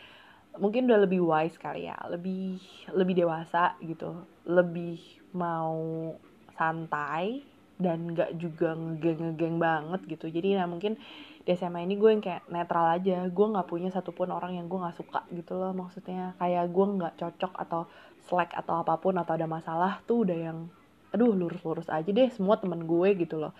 Mungkin 0.57 0.89
udah 0.89 0.99
lebih 1.05 1.21
wise 1.21 1.55
kali 1.61 1.88
ya. 1.88 1.95
Lebih 2.09 2.59
lebih 2.97 3.13
dewasa 3.23 3.77
gitu. 3.85 4.25
Lebih 4.49 4.97
mau 5.38 6.11
santai 6.57 7.45
dan 7.79 8.11
gak 8.11 8.35
juga 8.35 8.75
ngegeng-ngegeng 8.75 9.55
banget 9.61 10.01
gitu. 10.09 10.27
Jadi 10.27 10.59
nah 10.59 10.67
mungkin 10.67 10.99
di 11.47 11.55
SMA 11.55 11.88
ini 11.88 11.95
gue 11.95 12.09
yang 12.11 12.23
kayak 12.25 12.49
netral 12.51 12.89
aja. 12.91 13.23
Gue 13.31 13.47
nggak 13.47 13.69
punya 13.69 13.88
satupun 13.93 14.33
orang 14.33 14.59
yang 14.59 14.67
gue 14.67 14.75
nggak 14.75 14.97
suka 14.97 15.23
gitu 15.31 15.55
loh. 15.55 15.71
Maksudnya 15.71 16.35
kayak 16.41 16.67
gue 16.73 16.85
nggak 16.99 17.15
cocok 17.15 17.53
atau 17.55 17.88
slack 18.19 18.51
atau 18.51 18.83
apa 18.83 18.99
pun 18.99 19.15
atau 19.15 19.38
ada 19.38 19.47
masalah 19.47 20.03
tuh 20.03 20.27
udah 20.27 20.35
yang 20.35 20.67
aduh 21.10 21.34
lurus-lurus 21.34 21.89
aja 21.89 22.10
deh 22.10 22.30
semua 22.34 22.58
temen 22.62 22.86
gue 22.86 23.10
gitu 23.18 23.42
loh. 23.42 23.54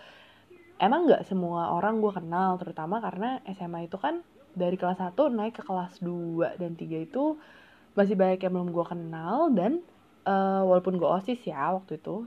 Emang 0.80 1.10
nggak 1.10 1.28
semua 1.28 1.76
orang 1.76 2.00
gue 2.00 2.12
kenal 2.14 2.56
terutama 2.62 3.04
karena 3.04 3.44
SMA 3.52 3.92
itu 3.92 4.00
kan 4.00 4.24
dari 4.56 4.80
kelas 4.80 5.00
1 5.02 5.16
naik 5.34 5.60
ke 5.60 5.64
kelas 5.66 6.00
2 6.02 6.58
dan 6.58 6.74
3 6.74 7.08
itu 7.08 7.38
masih 7.94 8.16
banyak 8.16 8.40
yang 8.42 8.54
belum 8.56 8.70
gue 8.72 8.86
kenal 8.88 9.52
dan 9.52 9.84
uh, 10.24 10.64
walaupun 10.64 10.96
gue 10.96 11.10
osis 11.10 11.42
ya 11.44 11.76
waktu 11.76 12.00
itu 12.00 12.26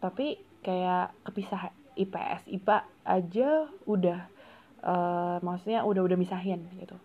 tapi 0.00 0.40
kayak 0.60 1.12
kepisah 1.24 1.72
IPS 1.96 2.48
IPA 2.48 2.78
aja 3.04 3.50
udah 3.84 4.20
uh, 4.84 5.36
maksudnya 5.44 5.84
udah 5.84 6.02
udah 6.04 6.16
misahin 6.16 6.64
gitu. 6.80 6.96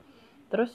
Terus 0.51 0.71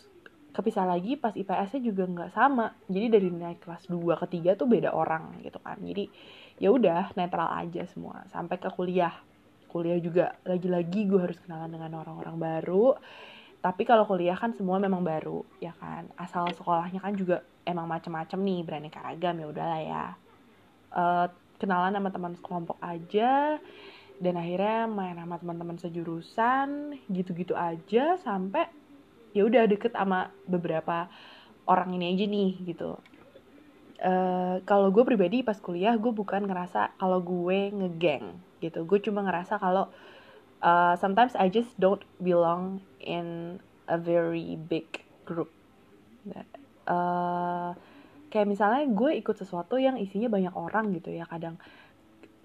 kepisah 0.50 0.87
lagi 0.87 1.14
pas 1.14 1.33
IPS-nya 1.33 1.80
juga 1.83 2.04
nggak 2.07 2.30
sama. 2.35 2.75
Jadi 2.90 3.07
dari 3.09 3.28
naik 3.30 3.64
kelas 3.64 3.87
2 3.87 4.21
ke 4.21 4.26
3 4.38 4.59
tuh 4.59 4.66
beda 4.66 4.90
orang 4.95 5.40
gitu 5.42 5.59
kan. 5.62 5.78
Jadi 5.78 6.11
ya 6.59 6.75
udah 6.75 7.14
netral 7.14 7.50
aja 7.54 7.87
semua. 7.90 8.26
Sampai 8.30 8.59
ke 8.59 8.69
kuliah. 8.75 9.14
Kuliah 9.71 10.02
juga 10.02 10.35
lagi-lagi 10.42 11.07
gue 11.07 11.21
harus 11.21 11.38
kenalan 11.42 11.71
dengan 11.71 12.02
orang-orang 12.02 12.37
baru. 12.37 12.99
Tapi 13.61 13.83
kalau 13.87 14.09
kuliah 14.09 14.35
kan 14.35 14.52
semua 14.57 14.83
memang 14.83 15.00
baru 15.00 15.47
ya 15.62 15.73
kan. 15.78 16.11
Asal 16.19 16.50
sekolahnya 16.52 16.99
kan 16.99 17.14
juga 17.14 17.47
emang 17.62 17.87
macem-macem 17.87 18.40
nih 18.40 18.61
berani 18.66 18.90
ragam 18.90 19.37
ya 19.38 19.47
udahlah 19.47 19.80
ya. 19.80 20.04
Uh, 20.90 21.26
kenalan 21.61 21.95
sama 21.95 22.11
teman 22.11 22.33
sekelompok 22.35 22.78
aja 22.83 23.61
dan 24.21 24.35
akhirnya 24.37 24.85
main 24.85 25.16
sama 25.16 25.37
teman-teman 25.40 25.76
sejurusan 25.80 26.69
gitu-gitu 27.09 27.57
aja 27.57 28.21
sampai 28.21 28.69
ya 29.30 29.46
udah 29.46 29.66
deket 29.70 29.94
sama 29.94 30.34
beberapa 30.46 31.06
orang 31.70 31.94
ini 31.94 32.14
aja 32.14 32.25
nih 32.26 32.50
gitu. 32.66 32.99
Uh, 34.00 34.64
kalau 34.64 34.88
gue 34.88 35.04
pribadi 35.04 35.44
pas 35.44 35.60
kuliah 35.60 35.92
gue 36.00 36.08
bukan 36.08 36.49
ngerasa 36.49 36.96
kalau 36.96 37.20
gue 37.20 37.70
ngegeng 37.70 38.40
gitu. 38.64 38.82
Gue 38.88 38.99
cuma 39.04 39.22
ngerasa 39.22 39.60
kalau 39.60 39.92
uh, 40.64 40.94
sometimes 40.96 41.37
I 41.37 41.52
just 41.52 41.76
don't 41.76 42.02
belong 42.18 42.80
in 42.99 43.60
a 43.87 44.00
very 44.00 44.56
big 44.56 45.04
group. 45.28 45.52
Uh, 46.88 47.76
kayak 48.32 48.49
misalnya 48.49 48.88
gue 48.88 49.20
ikut 49.20 49.37
sesuatu 49.37 49.76
yang 49.76 50.00
isinya 50.00 50.30
banyak 50.30 50.54
orang 50.54 50.94
gitu 50.96 51.10
ya 51.10 51.26
kadang 51.26 51.58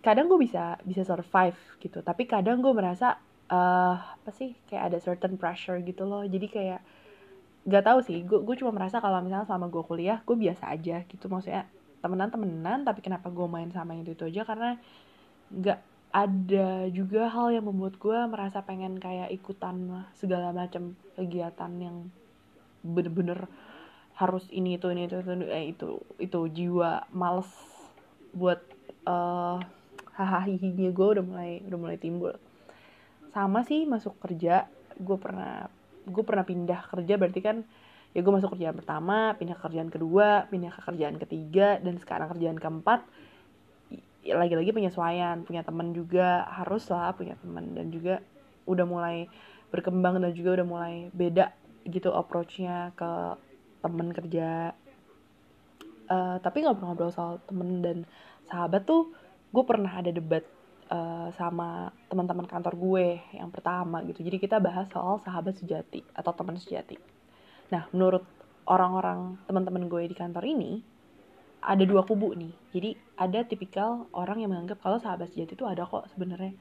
kadang 0.06 0.30
gue 0.30 0.38
bisa 0.38 0.78
bisa 0.86 1.02
survive 1.02 1.58
gitu. 1.82 2.04
Tapi 2.04 2.30
kadang 2.30 2.62
gue 2.62 2.74
merasa 2.76 3.18
uh, 3.50 3.96
apa 4.00 4.30
sih 4.34 4.54
kayak 4.70 4.94
ada 4.94 4.98
certain 5.02 5.36
pressure 5.38 5.78
gitu 5.82 6.06
loh. 6.08 6.24
Jadi 6.26 6.48
kayak 6.50 6.82
gak 7.66 7.86
tahu 7.86 8.00
sih. 8.06 8.22
Gue 8.26 8.42
gue 8.42 8.56
cuma 8.62 8.72
merasa 8.74 9.02
kalau 9.02 9.22
misalnya 9.22 9.50
selama 9.50 9.70
gue 9.70 9.84
kuliah 9.86 10.22
gue 10.24 10.38
biasa 10.38 10.70
aja 10.72 11.04
gitu. 11.06 11.26
Maksudnya 11.30 11.66
temenan 12.02 12.30
temenan 12.30 12.86
tapi 12.86 13.02
kenapa 13.02 13.34
gue 13.34 13.48
main 13.50 13.70
sama 13.74 13.98
yang 13.98 14.06
itu, 14.06 14.14
itu 14.18 14.26
aja? 14.30 14.42
Karena 14.46 14.78
nggak 15.54 15.80
ada 16.16 16.88
juga 16.96 17.28
hal 17.28 17.52
yang 17.52 17.68
membuat 17.68 18.00
gue 18.00 18.18
merasa 18.32 18.64
pengen 18.64 18.96
kayak 19.04 19.36
ikutan 19.36 20.08
segala 20.16 20.56
macam 20.56 20.96
kegiatan 21.20 21.72
yang 21.76 22.08
bener-bener 22.86 23.52
harus 24.16 24.48
ini 24.48 24.80
itu 24.80 24.88
ini 24.96 25.12
itu 25.12 25.20
itu 25.20 25.32
eh, 25.52 25.76
itu 25.76 26.00
itu 26.24 26.40
jiwa 26.56 27.04
males 27.12 27.52
buat 28.32 28.64
uh, 29.04 29.60
hahaha 30.16 30.48
gue 30.72 31.08
udah 31.20 31.26
mulai 31.26 31.60
udah 31.68 31.80
mulai 31.80 32.00
timbul 32.00 32.32
sama 33.36 33.68
sih 33.68 33.84
masuk 33.84 34.16
kerja 34.24 34.72
gue 34.96 35.18
pernah 35.20 35.68
gue 36.08 36.24
pernah 36.24 36.48
pindah 36.48 36.88
kerja 36.88 37.20
berarti 37.20 37.42
kan 37.44 37.58
ya 38.16 38.24
gue 38.24 38.32
masuk 38.32 38.56
kerjaan 38.56 38.80
pertama 38.80 39.36
pindah 39.36 39.60
ke 39.60 39.64
kerjaan 39.68 39.92
kedua 39.92 40.48
pindah 40.48 40.72
ke 40.72 40.80
kerjaan 40.80 41.20
ketiga 41.20 41.84
dan 41.84 42.00
sekarang 42.00 42.32
kerjaan 42.32 42.56
keempat 42.56 43.04
lagi-lagi 44.34 44.72
penyesuaian 44.72 45.44
punya 45.44 45.62
teman 45.62 45.92
juga 45.92 46.48
harus 46.48 46.88
lah 46.88 47.12
punya 47.12 47.36
teman 47.44 47.76
dan 47.76 47.92
juga 47.92 48.24
udah 48.66 48.86
mulai 48.88 49.30
berkembang 49.70 50.18
dan 50.24 50.32
juga 50.34 50.62
udah 50.62 50.66
mulai 50.66 50.96
beda 51.12 51.54
gitu 51.86 52.10
approachnya 52.10 52.96
ke 52.98 53.38
temen 53.86 54.10
kerja. 54.10 54.74
Uh, 56.06 56.38
tapi 56.42 56.62
ngobrol-ngobrol 56.62 57.14
soal 57.14 57.42
temen 57.50 57.82
dan 57.82 57.98
sahabat 58.50 58.86
tuh 58.86 59.10
gue 59.50 59.64
pernah 59.66 59.90
ada 59.90 60.14
debat 60.14 60.46
uh, 60.92 61.30
sama 61.36 61.90
teman-teman 62.10 62.46
kantor 62.46 62.74
gue 62.78 63.08
yang 63.34 63.50
pertama 63.50 64.02
gitu. 64.06 64.22
Jadi 64.22 64.38
kita 64.42 64.58
bahas 64.62 64.90
soal 64.92 65.22
sahabat 65.22 65.58
sejati 65.58 66.02
atau 66.14 66.32
teman 66.34 66.58
sejati. 66.58 66.98
Nah, 67.74 67.90
menurut 67.94 68.26
orang-orang 68.66 69.38
teman-teman 69.46 69.90
gue 69.90 70.10
di 70.10 70.16
kantor 70.18 70.46
ini 70.46 70.82
ada 71.66 71.82
dua 71.82 72.06
kubu 72.06 72.38
nih. 72.38 72.54
Jadi 72.74 72.90
ada 73.18 73.42
tipikal 73.42 74.06
orang 74.14 74.42
yang 74.42 74.54
menganggap 74.54 74.82
kalau 74.86 75.02
sahabat 75.02 75.34
sejati 75.34 75.58
itu 75.58 75.66
ada 75.66 75.86
kok 75.86 76.06
sebenarnya. 76.14 76.54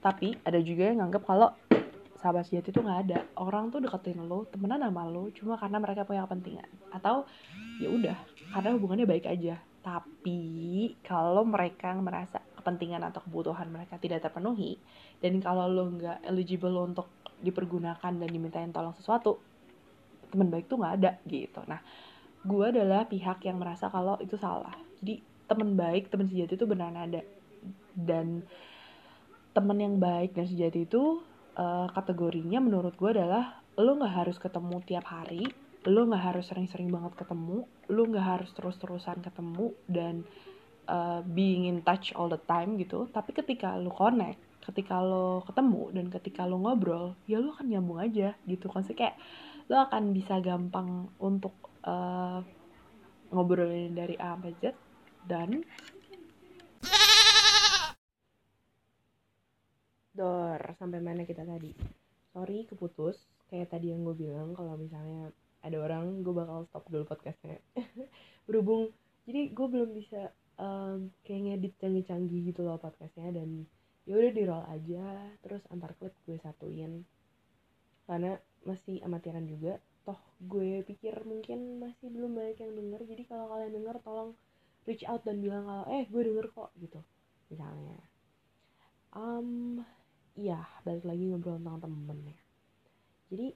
Tapi 0.00 0.36
ada 0.44 0.60
juga 0.60 0.92
yang 0.92 1.00
menganggap 1.00 1.24
kalau 1.24 1.48
sahabat 2.20 2.44
sejati 2.48 2.68
itu 2.72 2.80
nggak 2.84 3.00
ada. 3.08 3.18
Orang 3.40 3.72
tuh 3.72 3.80
deketin 3.80 4.20
lo, 4.28 4.44
temenan 4.52 4.84
sama 4.84 5.08
lo 5.08 5.32
cuma 5.32 5.56
karena 5.56 5.80
mereka 5.80 6.04
punya 6.04 6.28
kepentingan. 6.28 6.68
Atau 6.92 7.24
ya 7.80 7.88
udah, 7.88 8.16
karena 8.52 8.70
hubungannya 8.76 9.08
baik 9.08 9.24
aja. 9.24 9.56
Tapi 9.80 10.40
kalau 11.00 11.48
mereka 11.48 11.96
merasa 11.96 12.44
kepentingan 12.60 13.00
atau 13.08 13.24
kebutuhan 13.24 13.72
mereka 13.72 13.96
tidak 13.96 14.20
terpenuhi 14.20 14.76
dan 15.24 15.40
kalau 15.40 15.66
lo 15.66 15.88
nggak 15.88 16.28
eligible 16.28 16.76
untuk 16.84 17.08
dipergunakan 17.40 18.12
dan 18.20 18.28
dimintain 18.28 18.68
tolong 18.68 18.92
sesuatu 19.00 19.40
teman 20.30 20.52
baik 20.52 20.68
tuh 20.70 20.78
nggak 20.78 20.94
ada 21.00 21.10
gitu. 21.26 21.60
Nah 21.66 21.80
gue 22.40 22.64
adalah 22.68 23.08
pihak 23.08 23.42
yang 23.48 23.58
merasa 23.58 23.88
kalau 23.88 24.20
itu 24.22 24.36
salah. 24.38 24.72
Jadi 25.02 25.20
teman 25.50 25.74
baik 25.74 26.12
teman 26.12 26.30
sejati 26.30 26.54
itu 26.54 26.66
benar 26.68 26.94
ada. 26.94 27.24
Dan 27.90 28.46
teman 29.50 29.78
yang 29.82 29.98
baik 29.98 30.38
dan 30.38 30.46
sejati 30.46 30.86
itu 30.86 31.20
uh, 31.58 31.90
kategorinya 31.90 32.62
menurut 32.62 32.94
gue 32.94 33.10
adalah 33.10 33.58
lo 33.74 33.98
nggak 33.98 34.14
harus 34.14 34.36
ketemu 34.38 34.78
tiap 34.86 35.10
hari 35.10 35.48
lo 35.88 36.04
nggak 36.04 36.24
harus 36.32 36.44
sering-sering 36.52 36.92
banget 36.92 37.16
ketemu 37.16 37.64
lo 37.88 38.02
nggak 38.04 38.26
harus 38.26 38.50
terus-terusan 38.52 39.24
ketemu 39.24 39.72
dan 39.88 40.28
uh, 40.88 41.20
being 41.26 41.68
in 41.68 41.84
touch 41.84 42.14
all 42.16 42.30
the 42.30 42.40
time 42.48 42.78
gitu 42.80 43.10
tapi 43.10 43.34
ketika 43.36 43.76
lu 43.76 43.92
connect 43.92 44.50
ketika 44.60 45.00
lo 45.00 45.40
ketemu 45.48 45.82
dan 45.96 46.06
ketika 46.12 46.44
lo 46.44 46.60
ngobrol 46.60 47.16
ya 47.24 47.40
lo 47.40 47.56
akan 47.56 47.66
nyambung 47.72 47.98
aja 47.98 48.36
gitu. 48.44 48.68
Sih 48.84 48.94
kayak 48.94 49.16
lo 49.72 49.82
akan 49.88 50.12
bisa 50.12 50.38
gampang 50.44 51.08
untuk 51.18 51.54
uh, 51.82 52.44
ngobrolin 53.32 53.96
dari 53.96 54.14
A 54.20 54.36
sampai 54.36 54.52
Z 54.60 54.74
dan 55.24 55.64
dor 60.12 60.60
sampai 60.76 61.00
mana 61.00 61.24
kita 61.24 61.42
tadi? 61.42 61.72
Sorry 62.30 62.68
keputus. 62.68 63.16
Kayak 63.50 63.74
tadi 63.74 63.90
yang 63.90 64.06
gue 64.06 64.14
bilang 64.14 64.54
kalau 64.54 64.78
misalnya 64.78 65.34
ada 65.60 65.76
orang 65.82 66.22
gue 66.22 66.30
bakal 66.30 66.68
stop 66.70 66.86
dulu 66.86 67.08
podcastnya. 67.08 67.58
Berhubung 68.46 68.92
jadi 69.24 69.50
gue 69.50 69.66
belum 69.66 69.90
bisa 69.94 70.30
um, 70.60 71.08
kayak 71.24 71.40
ngedit 71.48 71.74
canggih-canggih 71.80 72.52
gitu 72.52 72.60
loh 72.60 72.76
podcastnya 72.76 73.32
dan 73.32 73.64
ya 74.04 74.16
udah 74.16 74.32
di 74.32 74.42
roll 74.44 74.64
aja 74.68 75.32
terus 75.40 75.64
antar 75.72 75.96
klip 75.96 76.12
gue 76.28 76.36
satuin. 76.36 77.02
Karena 78.04 78.36
masih 78.68 79.00
amatiran 79.00 79.48
juga. 79.48 79.80
Toh 80.04 80.20
gue 80.44 80.84
pikir 80.84 81.16
mungkin 81.24 81.80
masih 81.80 82.12
belum 82.12 82.36
banyak 82.36 82.56
yang 82.60 82.72
denger 82.72 83.00
jadi 83.08 83.22
kalau 83.28 83.52
kalian 83.52 83.72
denger 83.76 83.96
tolong 84.00 84.30
reach 84.88 85.04
out 85.04 85.20
dan 85.24 85.44
bilang 85.44 85.68
kalau 85.68 85.84
eh 85.92 86.04
gue 86.08 86.22
denger 86.24 86.46
kok 86.52 86.70
gitu 86.80 87.00
misalnya. 87.52 88.00
Um 89.12 89.80
iya 90.38 90.64
balik 90.86 91.04
lagi 91.04 91.28
ngobrol 91.28 91.60
tentang 91.60 91.80
temen 91.84 92.18
ya. 92.24 92.38
Jadi 93.30 93.48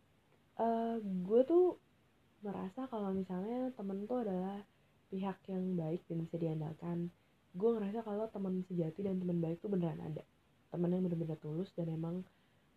uh, 0.60 0.96
gue 1.00 1.40
tuh 1.48 1.80
merasa 2.44 2.84
kalau 2.92 3.10
misalnya 3.16 3.72
temen 3.72 4.04
tuh 4.04 4.20
adalah 4.20 4.60
pihak 5.14 5.38
yang 5.46 5.78
baik 5.78 6.02
dan 6.10 6.26
bisa 6.26 6.34
diandalkan. 6.42 7.14
Gue 7.54 7.70
ngerasa 7.78 8.02
kalau 8.02 8.26
teman 8.34 8.66
sejati 8.66 9.06
dan 9.06 9.22
teman 9.22 9.38
baik 9.38 9.62
tuh 9.62 9.70
beneran 9.70 10.02
ada. 10.02 10.26
Teman 10.74 10.90
yang 10.90 11.06
bener-bener 11.06 11.38
tulus 11.38 11.70
dan 11.78 11.86
emang 11.86 12.26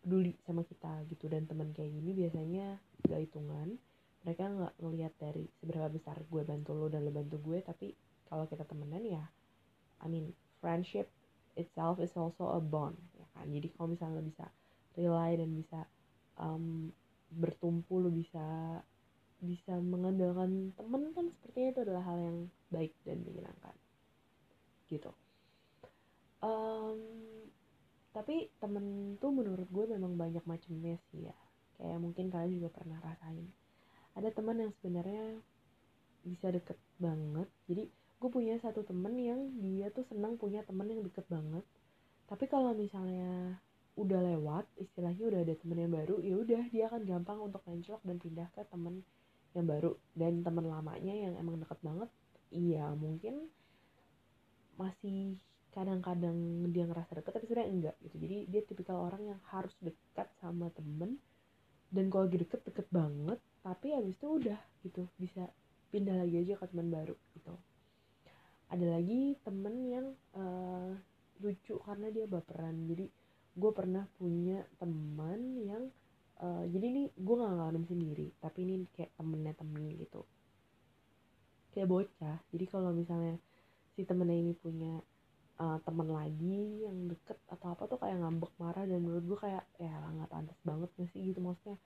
peduli 0.06 0.38
sama 0.46 0.62
kita 0.62 1.02
gitu. 1.10 1.26
Dan 1.26 1.50
teman 1.50 1.74
kayak 1.74 1.90
gini 1.98 2.14
biasanya 2.14 2.78
gak 3.10 3.26
hitungan. 3.26 3.82
Mereka 4.22 4.44
nggak 4.54 4.74
ngelihat 4.78 5.14
dari 5.18 5.50
seberapa 5.58 5.90
besar 5.90 6.22
gue 6.30 6.42
bantu 6.46 6.78
lo 6.78 6.94
dan 6.94 7.10
lo 7.10 7.10
bantu 7.10 7.42
gue. 7.42 7.58
Tapi 7.66 7.98
kalau 8.30 8.46
kita 8.46 8.70
temenan 8.70 9.02
ya 9.02 9.26
I 9.98 10.06
mean 10.06 10.30
friendship 10.62 11.10
itself 11.58 11.98
is 11.98 12.14
also 12.14 12.54
a 12.54 12.62
bond 12.62 13.02
ya 13.18 13.26
kan? 13.34 13.50
Jadi 13.50 13.74
kalau 13.74 13.98
misalnya 13.98 14.22
lo 14.22 14.30
bisa 14.30 14.46
rely 14.94 15.42
dan 15.42 15.50
bisa 15.58 15.80
um, 16.38 16.94
bertumpu 17.34 17.98
lo 17.98 18.14
bisa 18.14 18.78
bisa 19.38 19.78
mengandalkan 19.78 20.74
temen 20.74 21.14
kan 21.14 21.30
sepertinya 21.30 21.70
itu 21.70 21.82
adalah 21.86 22.04
hal 22.10 22.18
yang 22.18 22.38
baik 22.74 22.94
dan 23.06 23.22
menyenangkan. 23.22 23.76
Gitu. 24.90 25.12
Um, 26.42 27.00
tapi 28.14 28.50
temen 28.58 29.18
tuh 29.22 29.30
menurut 29.30 29.70
gue 29.70 29.86
memang 29.94 30.18
banyak 30.18 30.42
macamnya 30.50 30.98
sih 31.12 31.30
ya. 31.30 31.38
Kayak 31.78 32.02
mungkin 32.02 32.34
kalian 32.34 32.58
juga 32.58 32.70
pernah 32.74 32.98
rasain. 33.06 33.46
Ada 34.18 34.34
teman 34.34 34.58
yang 34.58 34.74
sebenarnya 34.82 35.38
bisa 36.26 36.50
deket 36.50 36.78
banget. 36.98 37.46
Jadi 37.70 37.84
gue 37.94 38.30
punya 38.34 38.58
satu 38.58 38.82
temen 38.82 39.14
yang 39.22 39.54
dia 39.62 39.94
tuh 39.94 40.02
senang 40.10 40.42
punya 40.42 40.66
temen 40.66 40.90
yang 40.90 41.06
deket 41.06 41.30
banget. 41.30 41.62
Tapi 42.26 42.50
kalau 42.50 42.74
misalnya 42.74 43.62
udah 43.98 44.22
lewat 44.22 44.66
istilahnya 44.78 45.26
udah 45.26 45.42
ada 45.42 45.54
temen 45.58 45.78
yang 45.82 45.94
baru 45.98 46.22
ya 46.22 46.38
udah 46.38 46.64
dia 46.70 46.86
akan 46.86 47.02
gampang 47.02 47.42
untuk 47.42 47.66
menclok 47.66 47.98
dan 48.06 48.22
pindah 48.22 48.46
ke 48.54 48.62
temen 48.70 49.02
yang 49.58 49.68
baru. 49.68 49.92
Dan 50.14 50.46
teman 50.46 50.70
lamanya 50.70 51.14
yang 51.14 51.34
emang 51.42 51.58
deket 51.58 51.82
banget 51.82 52.10
iya 52.48 52.88
mungkin 52.96 53.52
masih 54.80 55.36
kadang-kadang 55.76 56.64
dia 56.72 56.88
ngerasa 56.88 57.20
deket 57.20 57.32
tapi 57.34 57.46
sebenarnya 57.50 57.70
enggak 57.74 57.96
gitu. 58.06 58.16
Jadi 58.18 58.38
dia 58.50 58.62
tipikal 58.66 58.98
orang 59.04 59.36
yang 59.36 59.40
harus 59.50 59.74
dekat 59.82 60.30
sama 60.42 60.70
temen. 60.74 61.18
Dan 61.88 62.12
kalau 62.14 62.30
lagi 62.30 62.40
deket 62.42 62.62
deket 62.66 62.88
banget. 62.90 63.40
Tapi 63.66 63.92
habis 63.92 64.16
itu 64.16 64.28
udah 64.32 64.60
gitu 64.86 65.04
bisa 65.20 65.44
pindah 65.92 66.24
lagi 66.24 66.40
aja 66.40 66.56
ke 66.56 66.66
teman 66.72 66.88
baru 66.88 67.16
gitu. 67.36 67.54
Ada 68.68 69.00
lagi 69.00 69.36
temen 69.44 69.76
yang 69.88 70.08
uh, 70.36 70.92
lucu 71.44 71.76
karena 71.84 72.08
dia 72.12 72.26
baperan. 72.28 72.76
Jadi 72.88 73.06
gue 73.58 73.72
pernah 73.74 74.06
punya 74.22 74.62
teman 74.78 75.58
yang 75.62 75.84
uh, 76.42 76.64
jadi 76.70 76.86
ini 76.88 77.04
gue 77.14 77.36
gak 77.36 77.54
ngalamin 77.54 77.86
sendiri 77.88 78.28
tapi 78.42 78.66
ini 78.66 78.86
kayak 78.94 79.14
temennya 79.18 79.54
temen 79.58 79.84
gitu. 79.98 80.22
Kayak 81.74 81.88
bocah 81.90 82.38
jadi 82.54 82.66
kalau 82.70 82.92
misalnya 82.94 83.36
si 83.94 84.06
temennya 84.06 84.38
ini 84.38 84.54
punya 84.58 85.02
uh, 85.62 85.78
temen 85.82 86.10
lagi 86.10 86.86
yang 86.86 87.10
deket 87.10 87.38
atau 87.50 87.74
apa 87.74 87.84
tuh 87.90 87.98
kayak 88.02 88.18
ngambek 88.22 88.54
marah 88.62 88.86
dan 88.86 89.00
menurut 89.02 89.26
gue 89.26 89.40
kayak 89.42 89.66
ya 89.82 89.94
nggak 89.94 90.30
pantas 90.30 90.60
banget 90.62 90.90
gak 90.98 91.10
sih? 91.14 91.22
Gitu 91.34 91.40
maksudnya 91.42 91.78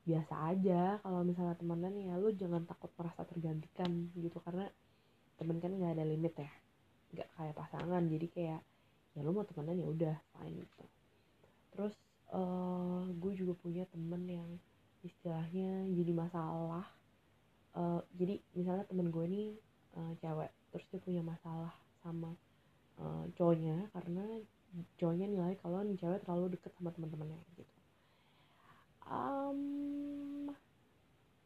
biasa 0.00 0.34
aja 0.56 0.96
kalau 1.04 1.20
misalnya 1.22 1.54
temenan 1.60 1.92
ya 2.00 2.16
lu 2.16 2.32
jangan 2.32 2.64
takut 2.64 2.88
merasa 2.96 3.20
tergantikan 3.28 4.08
gitu 4.16 4.40
karena 4.40 4.64
temen 5.36 5.60
kan 5.60 5.72
nggak 5.76 5.92
ada 6.00 6.04
limit 6.08 6.34
ya 6.40 6.50
nggak 7.10 7.28
kayak 7.36 7.54
pasangan 7.58 8.02
jadi 8.08 8.26
kayak 8.32 8.60
ya 9.14 9.20
lo 9.26 9.34
mau 9.34 9.44
temenan 9.44 9.76
ya 9.76 9.86
udah 9.90 10.16
fine 10.36 10.56
gitu. 10.62 10.84
Terus 11.74 11.94
uh, 12.34 13.06
gue 13.10 13.32
juga 13.34 13.54
punya 13.58 13.84
temen 13.90 14.22
yang 14.26 14.50
istilahnya 15.02 15.86
jadi 15.90 16.12
masalah. 16.12 16.86
Uh, 17.70 18.02
jadi 18.18 18.42
misalnya 18.58 18.84
temen 18.90 19.14
gue 19.14 19.24
nih 19.30 19.50
uh, 19.94 20.12
cewek 20.18 20.50
terus 20.74 20.86
dia 20.90 21.00
punya 21.02 21.22
masalah 21.22 21.70
sama 22.02 22.34
uh, 22.98 23.24
cowoknya 23.38 23.86
karena 23.94 24.26
cowoknya 24.98 25.26
nilai 25.30 25.54
kalau 25.62 25.82
nih 25.82 25.98
cewek 25.98 26.22
terlalu 26.26 26.54
deket 26.58 26.70
sama 26.78 26.90
teman-temannya 26.94 27.38
gitu. 27.58 27.74
Um, 29.10 30.50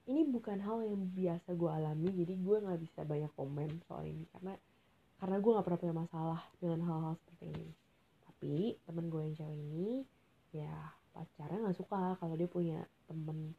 ini 0.05 0.29
bukan 0.29 0.61
hal 0.61 0.85
yang 0.85 1.09
biasa 1.17 1.57
gue 1.57 1.71
alami 1.71 2.13
jadi 2.13 2.35
gue 2.37 2.57
nggak 2.61 2.81
bisa 2.85 3.01
banyak 3.09 3.33
komen 3.33 3.81
soal 3.89 4.05
ini 4.05 4.29
karena 4.37 4.53
karena 5.17 5.37
gue 5.41 5.51
nggak 5.57 5.65
pernah 5.65 5.81
punya 5.81 5.97
masalah 5.97 6.41
dengan 6.61 6.81
hal-hal 6.85 7.15
seperti 7.25 7.45
ini. 7.53 7.69
Tapi 8.29 8.55
temen 8.85 9.09
gue 9.09 9.21
yang 9.25 9.35
cewek 9.37 9.57
ini 9.57 9.89
ya 10.55 10.95
pacarnya 11.11 11.59
nggak 11.67 11.79
suka 11.79 12.15
kalau 12.19 12.35
dia 12.39 12.47
punya 12.47 12.87
temen 13.11 13.59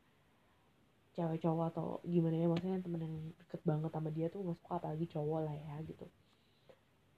cewek 1.16 1.40
cowok 1.44 1.66
atau 1.72 1.88
gimana 2.04 2.36
ya 2.36 2.48
maksudnya 2.52 2.80
temen 2.84 3.00
yang 3.00 3.16
deket 3.40 3.62
banget 3.64 3.92
sama 3.92 4.10
dia 4.12 4.28
tuh 4.28 4.44
nggak 4.44 4.60
suka 4.60 4.74
apalagi 4.80 5.06
cowok 5.12 5.40
lah 5.48 5.56
ya 5.56 5.76
gitu. 5.88 6.06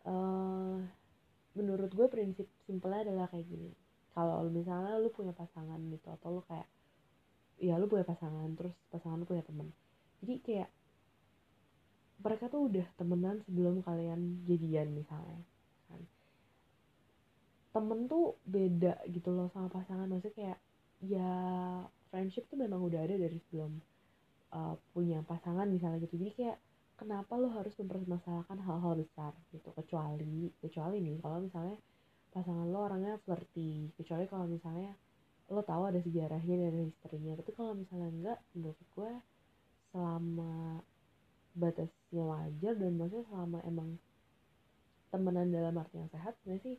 Uh, 0.08 0.86
menurut 1.58 1.90
gue 1.90 2.08
prinsip 2.10 2.46
simpelnya 2.70 3.10
adalah 3.10 3.26
kayak 3.30 3.50
gini. 3.50 3.74
Kalau 4.14 4.46
misalnya 4.50 5.02
lu 5.02 5.10
punya 5.10 5.34
pasangan 5.34 5.78
gitu 5.90 6.08
atau 6.14 6.38
lu 6.38 6.42
kayak 6.46 6.70
ya 7.58 7.78
lu 7.82 7.90
punya 7.90 8.06
pasangan 8.06 8.50
terus 8.54 8.74
pasangan 8.94 9.18
lu 9.18 9.26
punya 9.26 9.42
temen. 9.42 9.74
Jadi 10.22 10.34
kayak 10.46 10.70
mereka 12.22 12.50
tuh 12.50 12.70
udah 12.70 12.86
temenan 12.98 13.42
sebelum 13.46 13.82
kalian 13.82 14.46
jadian 14.46 14.94
misalnya 14.94 15.42
temen 17.78 18.10
tuh 18.10 18.42
beda 18.50 19.06
gitu 19.14 19.30
loh 19.30 19.54
sama 19.54 19.70
pasangan. 19.70 20.10
Maksudnya 20.10 20.34
kayak 20.34 20.60
ya 21.06 21.34
friendship 22.10 22.50
tuh 22.50 22.58
memang 22.58 22.82
udah 22.82 23.06
ada 23.06 23.14
dari 23.14 23.38
sebelum 23.46 23.78
uh, 24.58 24.74
punya 24.98 25.22
pasangan 25.22 25.70
misalnya 25.70 26.02
gitu. 26.02 26.18
Jadi 26.18 26.34
kayak 26.34 26.58
kenapa 26.98 27.38
lo 27.38 27.54
harus 27.54 27.78
mempermasalahkan 27.78 28.58
hal-hal 28.58 28.94
besar 28.98 29.38
gitu? 29.54 29.70
Kecuali 29.78 30.50
kecuali 30.58 30.98
nih 31.06 31.22
kalau 31.22 31.46
misalnya 31.46 31.78
pasangan 32.34 32.66
lo 32.66 32.80
orangnya 32.82 33.22
flirty 33.22 33.94
kecuali 33.94 34.26
kalau 34.26 34.50
misalnya 34.50 34.98
lo 35.54 35.62
tahu 35.62 35.94
ada 35.94 36.02
sejarahnya 36.02 36.56
dan 36.58 36.90
historinya. 36.90 37.34
Tapi 37.38 37.52
kalau 37.54 37.78
misalnya 37.78 38.10
enggak 38.10 38.40
menurut 38.58 38.82
gue 38.98 39.12
selama 39.94 40.82
batasnya 41.58 42.24
wajar 42.26 42.74
dan 42.78 42.92
maksudnya 42.98 43.26
selama 43.30 43.60
emang 43.66 43.90
temenan 45.10 45.48
dalam 45.50 45.74
arti 45.80 45.96
yang 45.98 46.12
sehat 46.12 46.36
sebenarnya 46.42 46.64
sih 46.74 46.78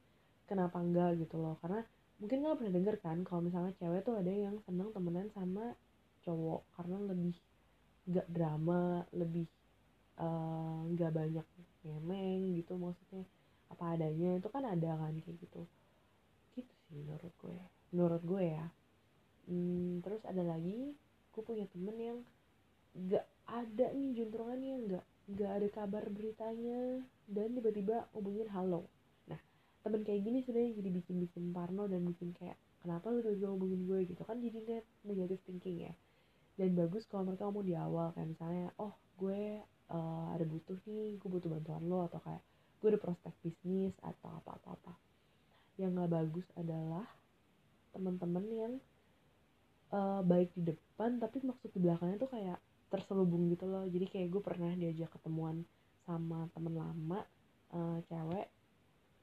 kenapa 0.49 0.81
enggak 0.81 1.21
gitu 1.21 1.37
loh. 1.37 1.55
Karena 1.61 1.85
mungkin 2.19 2.43
lo 2.43 2.59
pernah 2.59 2.75
denger 2.75 2.97
kan 2.99 3.19
kalau 3.23 3.41
misalnya 3.47 3.73
cewek 3.79 4.03
tuh 4.03 4.19
ada 4.19 4.33
yang 4.33 4.59
seneng 4.67 4.91
temenan 4.91 5.31
sama 5.31 5.77
cowok 6.27 6.67
karena 6.75 6.99
lebih 7.07 7.37
gak 8.09 8.27
drama 8.27 9.07
lebih 9.15 9.47
eh, 10.19 10.79
nggak 10.97 11.11
uh, 11.13 11.15
banyak 11.15 11.47
ngemeng 11.87 12.59
gitu 12.59 12.75
maksudnya 12.75 13.23
apa 13.69 13.85
adanya 13.95 14.41
itu 14.41 14.49
kan 14.51 14.65
ada 14.65 14.91
kan 14.99 15.15
kayak 15.23 15.37
gitu. 15.45 15.63
Gitu 16.57 16.75
sih 16.89 16.97
menurut 16.97 17.35
gue 17.39 17.61
menurut 17.95 18.23
gue 18.25 18.45
ya. 18.49 18.67
Hmm, 19.49 20.03
terus 20.05 20.21
ada 20.27 20.43
lagi 20.43 20.97
gue 21.33 21.43
punya 21.47 21.71
temen 21.71 21.97
yang 21.97 22.19
gak 23.07 23.27
ada 23.47 23.87
nih 23.95 24.11
juntrungannya 24.19 24.75
gak 24.91 25.05
gak 25.39 25.53
ada 25.61 25.69
kabar 25.71 26.05
beritanya 26.11 27.05
dan 27.29 27.49
tiba-tiba 27.55 28.09
hubungin 28.17 28.49
halo 28.51 28.89
temen 29.83 30.01
kayak 30.03 30.21
gini 30.27 30.39
sebenarnya 30.43 30.73
jadi 30.83 30.91
bikin 31.01 31.17
bikin 31.29 31.45
parno 31.55 31.87
dan 31.87 32.03
bikin 32.05 32.35
kayak 32.35 32.59
kenapa 32.83 33.11
lu 33.11 33.23
tiba-tiba 33.23 33.51
hubungin 33.55 33.81
gue? 33.87 33.99
gitu. 34.11 34.23
Kan 34.27 34.43
jadi 34.43 34.59
net 34.67 34.87
negative 35.07 35.41
thinking 35.47 35.91
ya. 35.91 35.95
Dan 36.59 36.75
bagus 36.75 37.07
kalau 37.07 37.31
mereka 37.31 37.47
ngomong 37.47 37.67
di 37.67 37.75
awal 37.79 38.11
kayak 38.15 38.29
misalnya 38.35 38.75
oh 38.83 38.95
gue 39.19 39.63
uh, 39.91 40.27
ada 40.35 40.45
butuh 40.45 40.79
nih 40.91 41.19
gue 41.19 41.29
butuh 41.31 41.51
bantuan 41.51 41.83
lo 41.87 42.07
atau 42.07 42.19
kayak 42.23 42.43
gue 42.79 42.89
ada 42.95 43.01
prospek 43.01 43.35
bisnis 43.43 43.95
atau 44.03 44.29
apa 44.35 44.59
apa 44.59 44.69
apa. 44.75 44.93
Yang 45.79 45.91
gak 46.03 46.11
bagus 46.11 46.47
adalah 46.59 47.07
teman-teman 47.95 48.45
yang 48.51 48.73
uh, 49.95 50.21
baik 50.27 50.51
di 50.59 50.75
depan 50.75 51.23
tapi 51.23 51.43
maksud 51.47 51.71
di 51.71 51.79
belakangnya 51.79 52.19
tuh 52.19 52.31
kayak 52.31 52.59
terselubung 52.91 53.47
gitu 53.51 53.71
loh. 53.71 53.87
Jadi 53.87 54.07
kayak 54.11 54.29
gue 54.35 54.43
pernah 54.43 54.73
diajak 54.75 55.11
ketemuan 55.15 55.63
sama 56.09 56.49
temen 56.57 56.75
lama 56.75 57.21
uh, 57.77 58.01
cewek 58.09 58.49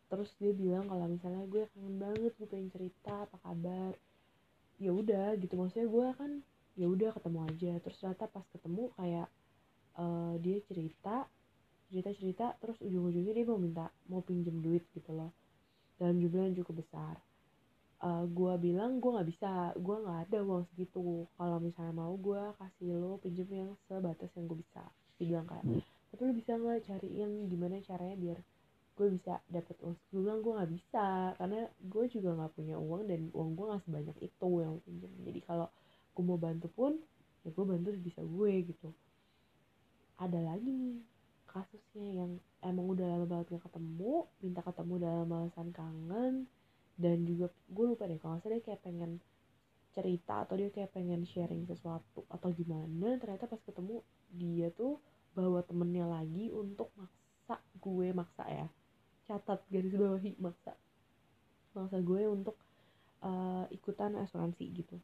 terus 0.05 0.29
dia 0.37 0.53
bilang 0.53 0.85
kalau 0.85 1.09
misalnya 1.09 1.43
gue 1.49 1.65
kangen 1.73 1.95
banget 1.97 2.31
gue 2.37 2.47
pengen 2.47 2.69
cerita 2.69 3.25
apa 3.25 3.37
kabar? 3.41 3.93
Ya 4.77 4.91
udah 4.91 5.33
gitu 5.39 5.53
maksudnya 5.57 5.87
gue 5.87 6.07
kan 6.19 6.31
ya 6.75 6.85
udah 6.87 7.09
ketemu 7.15 7.39
aja. 7.49 7.71
Terus 7.81 7.97
ternyata 7.99 8.25
pas 8.29 8.45
ketemu 8.53 8.83
kayak 8.95 9.27
uh, 9.97 10.33
dia 10.39 10.57
cerita 10.67 11.25
cerita 11.85 12.09
cerita 12.17 12.45
terus 12.57 12.77
ujung-ujungnya 12.81 13.33
dia 13.37 13.45
mau 13.45 13.61
minta 13.61 13.85
mau 14.09 14.21
pinjem 14.21 14.61
duit 14.61 14.83
gitu 14.93 15.11
loh. 15.15 15.31
Dalam 15.95 16.19
jumlah 16.19 16.51
yang 16.51 16.57
cukup 16.61 16.85
besar. 16.85 17.15
Uh, 18.03 18.27
gue 18.27 18.53
bilang 18.59 18.99
gue 18.99 19.09
nggak 19.09 19.29
bisa 19.31 19.73
gue 19.79 19.95
nggak 20.03 20.19
ada 20.29 20.37
uang 20.43 20.67
segitu. 20.73 21.25
Kalau 21.39 21.57
misalnya 21.57 21.93
mau 21.95 22.13
gue 22.19 22.41
kasih 22.59 22.93
lo 22.93 23.17
pinjem 23.23 23.49
yang 23.49 23.71
sebatas 23.87 24.29
yang 24.35 24.45
gue 24.45 24.59
bisa. 24.59 24.83
Dia 25.17 25.25
bilang 25.31 25.47
kayak 25.47 25.65
hmm. 25.65 25.81
tapi 26.11 26.21
lo 26.27 26.33
bisa 26.35 26.51
nggak 26.59 26.79
cari 26.85 27.09
yang 27.15 27.31
gimana 27.47 27.79
caranya 27.81 28.17
biar 28.19 28.39
gue 28.95 29.07
bisa 29.11 29.43
dapet 29.51 29.75
uang 29.83 29.99
gue 30.09 30.33
gue 30.39 30.53
nggak 30.55 30.71
bisa. 30.71 31.35
Karena 31.35 31.67
gue 31.83 32.05
juga 32.07 32.29
nggak 32.39 32.53
punya 32.55 32.75
uang 32.79 33.03
dan 33.11 33.21
uang 33.35 33.49
gue 33.59 33.65
nggak 33.67 33.83
sebanyak 33.83 34.17
itu 34.23 34.49
yang 34.63 34.75
pinjam. 34.87 35.11
Jadi 35.27 35.39
kalau 35.43 35.67
gue 36.15 36.23
mau 36.23 36.39
bantu 36.39 36.67
pun 36.71 36.95
ya 37.43 37.51
gue 37.51 37.65
bantu 37.67 37.91
bisa 37.99 38.23
gue 38.23 38.51
gitu. 38.71 38.89
Ada 40.15 40.39
lagi 40.39 40.71
nih 40.71 41.03
kasusnya 41.43 42.23
yang 42.23 42.31
emang 42.63 42.91
udah 42.91 43.05
lama 43.07 43.25
banget 43.27 43.55
gak 43.55 43.71
ketemu 43.71 44.27
minta 44.43 44.59
ketemu 44.59 44.93
dalam 44.99 45.27
alasan 45.31 45.71
kangen 45.71 46.33
dan 46.99 47.17
juga 47.23 47.47
gue 47.71 47.85
lupa 47.95 48.07
deh 48.11 48.19
kalau 48.19 48.43
saya 48.43 48.59
kayak 48.59 48.83
pengen 48.83 49.23
cerita 49.95 50.43
atau 50.43 50.59
dia 50.59 50.67
kayak 50.71 50.91
pengen 50.91 51.23
sharing 51.23 51.63
sesuatu 51.67 52.27
atau 52.27 52.51
gimana. 52.51 53.15
Ternyata 53.19 53.47
pas 53.47 53.59
ketemu 53.63 54.03
dia 54.31 54.67
tuh 54.71 54.99
bawa 55.35 55.63
temennya 55.67 56.07
lagi 56.07 56.51
untuk 56.51 56.91
maksa 56.95 57.59
gue 57.79 58.07
maksa 58.15 58.43
ya 58.47 58.67
catat 59.25 59.61
garis 59.69 59.93
bawahi 59.93 60.37
maksa 60.37 60.73
maksa 61.75 61.99
gue 61.99 62.23
untuk 62.31 62.55
uh, 63.19 63.65
ikutan 63.73 64.15
asuransi 64.15 64.63
gitu. 64.71 64.97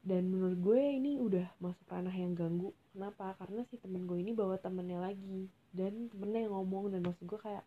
Dan 0.00 0.32
menurut 0.32 0.56
gue 0.56 0.80
ini 0.80 1.20
udah 1.20 1.44
masuk 1.60 1.84
ranah 1.90 2.14
yang 2.14 2.32
ganggu. 2.32 2.72
Kenapa? 2.94 3.36
Karena 3.36 3.66
si 3.68 3.76
temen 3.76 4.08
gue 4.08 4.16
ini 4.16 4.32
bawa 4.32 4.56
temennya 4.56 5.02
lagi. 5.02 5.50
Dan 5.74 6.08
temennya 6.08 6.48
yang 6.48 6.54
ngomong 6.56 6.94
dan 6.94 7.04
maksud 7.04 7.28
gue 7.28 7.36
kayak 7.36 7.64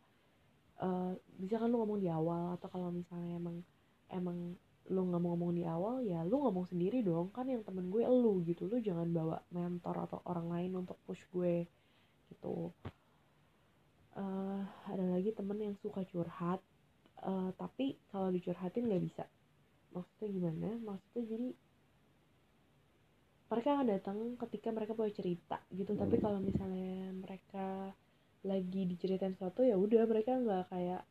uh, 0.81 1.13
bisa 1.37 1.61
kan 1.61 1.69
lu 1.69 1.77
ngomong 1.77 2.01
di 2.01 2.09
awal 2.09 2.57
atau 2.57 2.67
kalau 2.73 2.89
misalnya 2.89 3.37
emang 3.37 3.61
emang 4.09 4.57
lu 4.89 4.99
nggak 5.07 5.21
mau 5.21 5.31
ngomong 5.37 5.55
di 5.55 5.63
awal 5.63 6.03
ya 6.03 6.25
lu 6.25 6.41
ngomong 6.41 6.65
sendiri 6.65 7.05
dong. 7.05 7.29
Kan 7.29 7.53
yang 7.53 7.61
temen 7.61 7.93
gue 7.93 8.01
lu 8.01 8.41
gitu. 8.49 8.65
Lu 8.65 8.81
jangan 8.81 9.13
bawa 9.13 9.37
mentor 9.53 10.09
atau 10.09 10.19
orang 10.25 10.49
lain 10.49 10.71
untuk 10.81 10.97
push 11.05 11.21
gue 11.29 11.69
gitu 12.33 12.73
uh, 14.17 14.61
ada 14.89 15.05
lagi 15.09 15.33
temen 15.33 15.59
yang 15.59 15.75
suka 15.81 16.05
curhat. 16.09 16.61
Uh, 17.23 17.55
tapi 17.55 17.95
kalau 18.11 18.29
dicurhatin 18.33 18.89
nggak 18.89 19.03
bisa. 19.03 19.23
Maksudnya 19.95 20.29
gimana? 20.33 20.69
Maksudnya 20.81 21.23
jadi 21.29 21.49
mereka 23.53 23.69
akan 23.77 23.87
datang 23.87 24.17
ketika 24.47 24.67
mereka 24.73 24.97
punya 24.97 25.13
cerita 25.13 25.57
gitu. 25.69 25.93
Tapi 25.93 26.15
kalau 26.17 26.41
misalnya 26.41 27.13
mereka 27.13 27.93
lagi 28.43 28.83
diceritain 28.83 29.37
sesuatu 29.37 29.63
ya 29.63 29.79
udah 29.79 30.03
mereka 30.03 30.35
nggak 30.35 30.67
kayak 30.67 31.01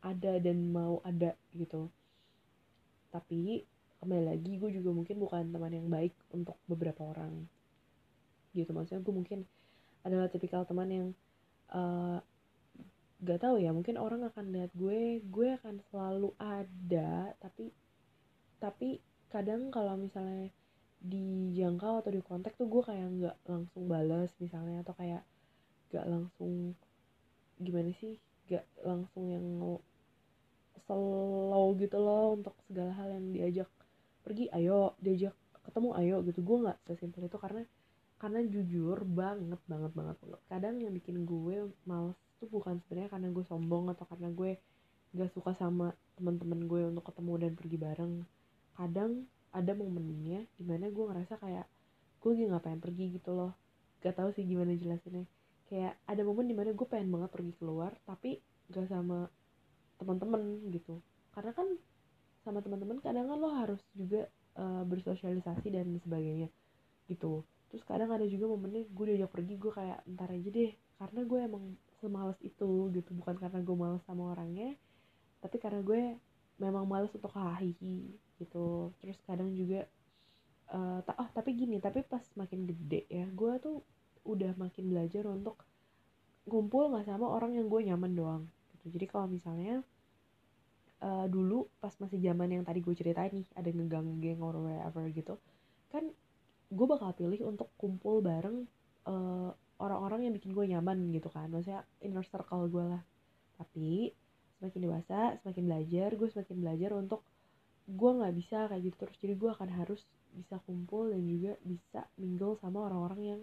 ada 0.00 0.32
dan 0.38 0.70
mau 0.70 1.02
ada 1.02 1.34
gitu. 1.52 1.90
Tapi 3.10 3.66
kembali 3.98 4.24
lagi 4.30 4.52
gue 4.62 4.70
juga 4.70 4.94
mungkin 4.94 5.18
bukan 5.18 5.50
teman 5.50 5.74
yang 5.74 5.90
baik 5.90 6.14
untuk 6.30 6.56
beberapa 6.70 7.02
orang. 7.02 7.44
Gitu 8.54 8.70
maksudnya 8.70 9.02
gue 9.02 9.14
mungkin 9.14 9.42
adalah 10.06 10.30
tipikal 10.30 10.62
teman 10.64 10.88
yang 10.88 11.08
uh, 11.74 12.22
gak 13.18 13.42
tahu 13.42 13.58
ya 13.58 13.74
mungkin 13.74 13.98
orang 13.98 14.22
akan 14.30 14.54
lihat 14.54 14.70
gue 14.78 15.18
gue 15.26 15.48
akan 15.58 15.82
selalu 15.90 16.30
ada 16.38 17.34
tapi 17.42 17.74
tapi 18.62 19.02
kadang 19.28 19.74
kalau 19.74 19.98
misalnya 19.98 20.54
dijangkau 21.02 22.02
atau 22.02 22.10
di 22.10 22.22
kontak 22.22 22.54
tuh 22.58 22.66
gue 22.66 22.82
kayak 22.82 23.06
nggak 23.06 23.36
langsung 23.46 23.86
balas 23.86 24.34
misalnya 24.42 24.82
atau 24.82 24.94
kayak 24.98 25.22
gak 25.94 26.06
langsung 26.06 26.74
gimana 27.58 27.90
sih 27.98 28.18
gak 28.50 28.66
langsung 28.82 29.30
yang 29.30 29.46
slow 30.86 31.74
gitu 31.78 31.98
loh 31.98 32.38
untuk 32.38 32.54
segala 32.66 32.94
hal 32.96 33.14
yang 33.14 33.26
diajak 33.34 33.70
pergi 34.22 34.50
ayo 34.54 34.94
diajak 35.02 35.34
ketemu 35.68 35.90
ayo 36.00 36.16
gitu. 36.24 36.40
Gue 36.40 36.56
nggak 36.64 36.78
sesimpel 36.88 37.28
itu 37.28 37.36
karena 37.36 37.62
karena 38.18 38.42
jujur 38.42 39.06
banget 39.06 39.62
banget 39.70 39.92
banget 39.94 40.16
banget. 40.18 40.40
Kadang 40.50 40.74
yang 40.82 40.90
bikin 40.90 41.22
gue 41.22 41.70
males 41.86 42.18
tuh 42.42 42.50
bukan 42.50 42.82
sebenarnya 42.82 43.10
karena 43.14 43.28
gue 43.30 43.44
sombong 43.46 43.94
atau 43.94 44.04
karena 44.10 44.28
gue 44.34 44.58
gak 45.14 45.30
suka 45.32 45.54
sama 45.54 45.94
teman-teman 46.18 46.66
gue 46.66 46.82
untuk 46.90 47.06
ketemu 47.06 47.32
dan 47.38 47.52
pergi 47.54 47.78
bareng. 47.78 48.14
Kadang 48.74 49.10
ada 49.54 49.72
momennya 49.72 50.44
di 50.58 50.64
mana 50.66 50.90
gue 50.90 51.04
ngerasa 51.06 51.38
kayak 51.38 51.66
gue 52.18 52.30
lagi 52.34 52.44
ngapain 52.50 52.80
pergi 52.82 53.04
gitu 53.14 53.30
loh. 53.38 53.54
Gak 54.02 54.18
tau 54.18 54.34
sih 54.34 54.42
gimana 54.42 54.74
jelasinnya. 54.74 55.22
Kayak 55.70 55.94
ada 56.10 56.22
momen 56.26 56.50
di 56.50 56.56
mana 56.58 56.74
gue 56.74 56.86
pengen 56.90 57.14
banget 57.14 57.30
pergi 57.30 57.52
keluar 57.54 57.94
tapi 58.02 58.42
gak 58.74 58.90
sama 58.90 59.30
teman-teman 60.02 60.66
gitu. 60.74 60.98
Karena 61.30 61.54
kan 61.54 61.70
sama 62.42 62.58
teman-teman 62.66 62.98
kadang 62.98 63.30
kan 63.30 63.38
lo 63.38 63.50
harus 63.54 63.78
juga 63.94 64.26
uh, 64.58 64.82
bersosialisasi 64.82 65.70
dan 65.70 65.86
sebagainya 66.02 66.50
gitu 67.08 67.46
terus 67.68 67.84
kadang 67.84 68.10
ada 68.12 68.24
juga 68.24 68.48
momennya 68.48 68.88
gue 68.88 69.04
diajak 69.12 69.30
pergi 69.32 69.54
gue 69.60 69.72
kayak 69.72 69.98
ntar 70.16 70.28
aja 70.32 70.48
deh. 70.48 70.72
Karena 70.98 71.20
gue 71.22 71.38
emang 71.44 71.64
semales 72.00 72.38
itu 72.42 72.90
gitu. 72.92 73.10
Bukan 73.14 73.36
karena 73.38 73.60
gue 73.62 73.76
males 73.76 74.02
sama 74.08 74.32
orangnya 74.32 74.74
tapi 75.38 75.56
karena 75.62 75.80
gue 75.86 76.18
memang 76.58 76.84
males 76.88 77.12
untuk 77.14 77.30
hahihi 77.30 78.12
gitu. 78.42 78.90
Terus 78.98 79.18
kadang 79.22 79.54
juga 79.54 79.86
uh, 80.74 81.00
oh 81.04 81.28
tapi 81.32 81.54
gini 81.54 81.78
tapi 81.78 82.02
pas 82.04 82.24
makin 82.34 82.66
gede 82.68 83.06
ya 83.08 83.26
gue 83.30 83.52
tuh 83.62 83.78
udah 84.26 84.52
makin 84.60 84.92
belajar 84.92 85.24
untuk 85.30 85.64
ngumpul 86.48 86.92
nggak 86.92 87.06
sama 87.08 87.28
orang 87.28 87.56
yang 87.56 87.68
gue 87.68 87.80
nyaman 87.86 88.12
doang 88.12 88.42
gitu. 88.76 88.98
Jadi 88.98 89.06
kalau 89.08 89.26
misalnya 89.30 89.84
uh, 91.02 91.26
dulu 91.30 91.68
pas 91.78 91.94
masih 92.00 92.18
zaman 92.20 92.58
yang 92.58 92.64
tadi 92.66 92.82
gue 92.82 92.94
ceritain 92.96 93.30
nih 93.32 93.46
ada 93.54 93.68
ngegang 93.70 94.18
geng 94.18 94.40
or 94.42 94.56
whatever 94.58 95.06
gitu 95.12 95.38
gue 96.68 96.86
bakal 96.86 97.16
pilih 97.16 97.48
untuk 97.48 97.72
kumpul 97.80 98.20
bareng 98.20 98.68
eh, 99.08 99.50
orang-orang 99.78 100.28
yang 100.28 100.34
bikin 100.36 100.52
gue 100.52 100.64
nyaman 100.68 100.98
gitu 101.14 101.28
kan. 101.32 101.48
Maksudnya 101.48 101.86
inner 102.04 102.24
circle 102.26 102.68
gue 102.68 102.84
lah. 102.84 103.02
Tapi 103.56 104.12
semakin 104.58 104.80
dewasa 104.90 105.18
semakin 105.42 105.64
belajar 105.70 106.08
gue 106.18 106.28
semakin 106.34 106.56
belajar 106.58 106.90
untuk 106.98 107.22
gue 107.88 108.10
nggak 108.10 108.34
bisa 108.36 108.58
kayak 108.68 108.82
gitu 108.84 108.96
terus. 109.00 109.16
Jadi 109.20 109.34
gue 109.38 109.50
akan 109.50 109.70
harus 109.72 110.00
bisa 110.34 110.60
kumpul 110.68 111.08
dan 111.08 111.24
juga 111.24 111.56
bisa 111.64 112.00
mingle 112.20 112.58
sama 112.60 112.84
orang-orang 112.84 113.20
yang 113.24 113.40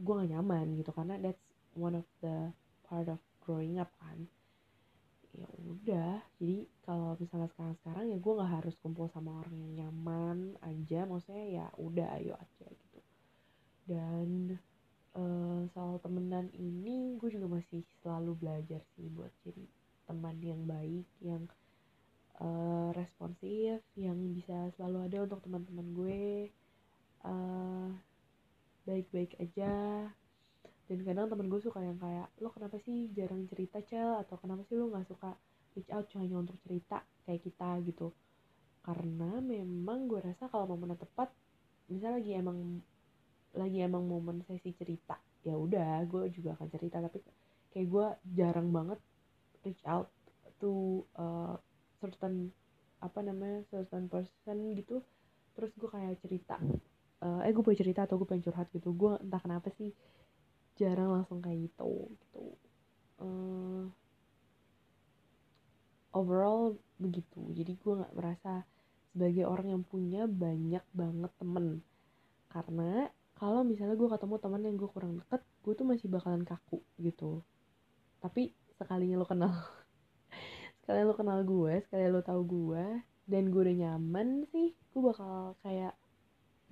gue 0.00 0.12
gak 0.16 0.30
nyaman 0.32 0.66
gitu. 0.78 0.90
Karena 0.94 1.18
that's 1.18 1.44
one 1.74 1.98
of 1.98 2.06
the 2.22 2.54
part 2.86 3.10
of 3.10 3.18
growing 3.42 3.82
up 3.82 3.90
kan 3.98 4.30
ya 5.34 5.48
udah. 5.62 6.22
Jadi 6.38 6.66
kalau 6.82 7.14
misalnya 7.18 7.48
sekarang 7.54 7.74
sekarang 7.82 8.04
ya 8.10 8.18
gue 8.18 8.32
nggak 8.36 8.52
harus 8.60 8.74
kumpul 8.82 9.06
sama 9.12 9.42
orang 9.42 9.54
yang 9.54 9.72
nyaman 9.86 10.38
aja. 10.62 11.06
Maksudnya 11.06 11.46
ya 11.46 11.66
udah 11.78 12.06
ayo 12.18 12.34
aja 12.34 12.66
gitu. 12.68 13.00
Dan 13.86 14.58
uh, 15.14 15.62
soal 15.74 15.98
temenan 16.02 16.50
ini 16.54 17.18
gue 17.18 17.28
juga 17.30 17.46
masih 17.46 17.82
selalu 18.02 18.36
belajar 18.38 18.82
sih 18.94 19.06
buat 19.10 19.30
jadi 19.46 19.64
teman 20.10 20.36
yang 20.42 20.66
baik 20.66 21.06
yang 21.22 21.46
uh, 22.42 22.90
responsif 22.98 23.78
yang 23.94 24.18
bisa 24.34 24.74
selalu 24.74 25.06
ada 25.06 25.18
untuk 25.26 25.40
teman-teman 25.46 25.86
gue. 25.94 26.24
Uh, 27.20 27.92
baik-baik 28.88 29.36
aja 29.36 30.08
dan 30.90 31.06
kadang 31.06 31.30
temen 31.30 31.46
gue 31.46 31.62
suka 31.62 31.78
yang 31.86 31.94
kayak 32.02 32.26
lo 32.42 32.50
kenapa 32.50 32.74
sih 32.82 33.14
jarang 33.14 33.46
cerita 33.46 33.78
cel? 33.86 34.18
Atau 34.26 34.42
kenapa 34.42 34.66
sih 34.66 34.74
lo 34.74 34.90
nggak 34.90 35.06
suka 35.06 35.38
reach 35.78 35.86
out 35.94 36.10
hanya 36.18 36.42
untuk 36.42 36.58
cerita 36.66 37.06
kayak 37.22 37.46
kita? 37.46 37.78
Gitu. 37.86 38.10
Karena 38.82 39.38
memang 39.38 40.10
gue 40.10 40.18
rasa 40.18 40.50
kalau 40.50 40.74
momen 40.74 40.98
tepat 40.98 41.30
misalnya 41.86 42.18
lagi 42.18 42.32
emang 42.34 42.58
lagi 43.54 43.78
emang 43.86 44.02
momen 44.02 44.42
sesi 44.50 44.74
cerita 44.74 45.14
ya 45.46 45.54
udah 45.54 46.02
gue 46.10 46.26
juga 46.34 46.58
akan 46.58 46.66
cerita. 46.74 46.98
Tapi 46.98 47.22
kayak 47.70 47.86
gue 47.86 48.06
jarang 48.34 48.74
banget 48.74 48.98
reach 49.62 49.86
out 49.86 50.10
to 50.58 51.06
uh, 51.14 51.54
certain 52.02 52.50
apa 52.98 53.22
namanya 53.22 53.62
certain 53.70 54.10
person 54.10 54.74
gitu. 54.74 55.06
Terus 55.54 55.70
gue 55.78 55.86
kayak 55.86 56.18
cerita 56.18 56.58
uh, 57.22 57.46
eh 57.46 57.52
gue 57.54 57.62
pengen 57.62 57.78
cerita 57.78 58.10
atau 58.10 58.18
gue 58.18 58.26
pengen 58.26 58.42
curhat 58.50 58.66
gitu. 58.74 58.90
Gue 58.90 59.14
entah 59.22 59.38
kenapa 59.38 59.70
sih 59.78 59.94
jarang 60.80 61.10
langsung 61.12 61.44
kayak 61.44 61.68
gitu 61.68 62.08
gitu. 62.16 62.44
Uh, 63.20 63.92
overall 66.16 66.80
begitu. 66.96 67.40
Jadi 67.52 67.76
gue 67.76 67.92
nggak 68.00 68.16
merasa 68.16 68.64
sebagai 69.12 69.44
orang 69.44 69.76
yang 69.76 69.82
punya 69.84 70.24
banyak 70.24 70.84
banget 70.96 71.32
temen. 71.36 71.84
Karena 72.48 73.12
kalau 73.36 73.60
misalnya 73.62 73.96
gue 74.00 74.08
ketemu 74.08 74.36
teman 74.40 74.62
yang 74.64 74.76
gue 74.80 74.88
kurang 74.88 75.20
deket 75.20 75.42
gue 75.60 75.72
tuh 75.76 75.86
masih 75.86 76.08
bakalan 76.08 76.42
kaku 76.48 76.80
gitu. 76.96 77.44
Tapi 78.24 78.56
sekalinya 78.80 79.20
lo 79.20 79.28
kenal 79.28 79.52
sekalian 80.80 81.04
lo 81.04 81.12
kenal 81.12 81.44
gue 81.44 81.84
sekalian 81.84 82.16
lo 82.16 82.24
tahu 82.24 82.42
gue 82.48 82.84
dan 83.28 83.52
gue 83.52 83.60
udah 83.60 83.76
nyaman 83.76 84.48
sih 84.48 84.72
gue 84.72 85.02
bakal 85.04 85.52
kayak 85.60 85.92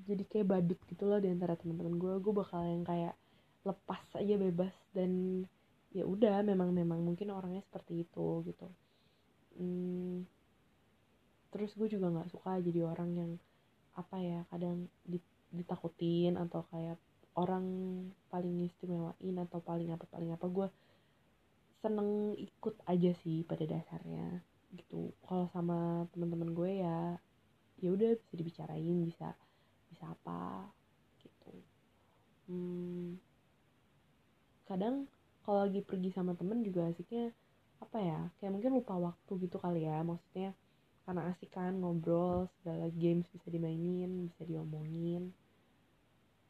jadi 0.08 0.24
kayak 0.24 0.46
badut 0.48 0.80
gitu 0.88 1.04
loh 1.04 1.20
di 1.20 1.28
antara 1.28 1.52
teman-teman 1.60 2.00
gue 2.00 2.14
gue 2.16 2.32
bakal 2.32 2.64
yang 2.64 2.80
kayak 2.82 3.12
lepas 3.70 4.04
aja 4.20 4.34
bebas. 4.44 4.74
Dan 4.96 5.10
ya 5.96 6.04
udah 6.14 6.36
memang 6.50 6.70
memang 6.80 7.00
mungkin 7.08 7.28
orangnya 7.38 7.62
seperti 7.68 7.92
itu 8.04 8.26
gitu. 8.48 8.68
Hmm, 9.58 10.24
terus 11.52 11.70
gue 11.78 11.88
juga 11.94 12.06
nggak 12.12 12.30
suka 12.34 12.52
jadi 12.66 12.80
orang 12.92 13.10
yang 13.20 13.30
apa 14.02 14.16
ya 14.30 14.40
kadang 14.52 14.76
ditakutin 15.58 16.34
atau 16.44 16.62
kayak 16.72 16.98
orang 17.42 17.66
paling 18.32 18.54
istimewain 18.68 19.36
atau 19.44 19.60
paling 19.68 19.90
apa 19.94 20.04
paling 20.14 20.30
apa. 20.36 20.46
Gue 20.56 20.68
seneng 21.82 22.10
ikut 22.46 22.74
aja 22.92 23.10
sih 23.22 23.38
pada 23.50 23.64
dasarnya 23.72 24.26
gitu. 24.78 25.00
Kalau 25.26 25.46
sama 25.54 25.78
teman-teman 26.12 26.50
gue 26.58 26.70
ya 26.84 26.98
ya 27.82 27.88
udah 27.96 28.10
bisa 28.20 28.34
dibicarain 28.40 28.98
bisa 29.08 29.28
bisa 29.90 30.04
apa 30.14 30.68
gitu. 31.24 31.54
Hmm, 32.48 33.18
kadang 34.68 35.08
kalau 35.48 35.64
lagi 35.64 35.80
pergi 35.80 36.12
sama 36.12 36.36
temen 36.36 36.60
juga 36.60 36.92
asiknya 36.92 37.32
apa 37.80 37.98
ya 38.02 38.20
kayak 38.36 38.52
mungkin 38.52 38.72
lupa 38.76 38.94
waktu 39.00 39.32
gitu 39.48 39.56
kali 39.56 39.88
ya 39.88 40.04
maksudnya 40.04 40.52
karena 41.08 41.24
asik 41.32 41.56
kan 41.56 41.72
ngobrol 41.80 42.52
segala 42.60 42.92
games 42.92 43.24
bisa 43.32 43.48
dimainin 43.48 44.28
bisa 44.28 44.44
diomongin. 44.44 45.32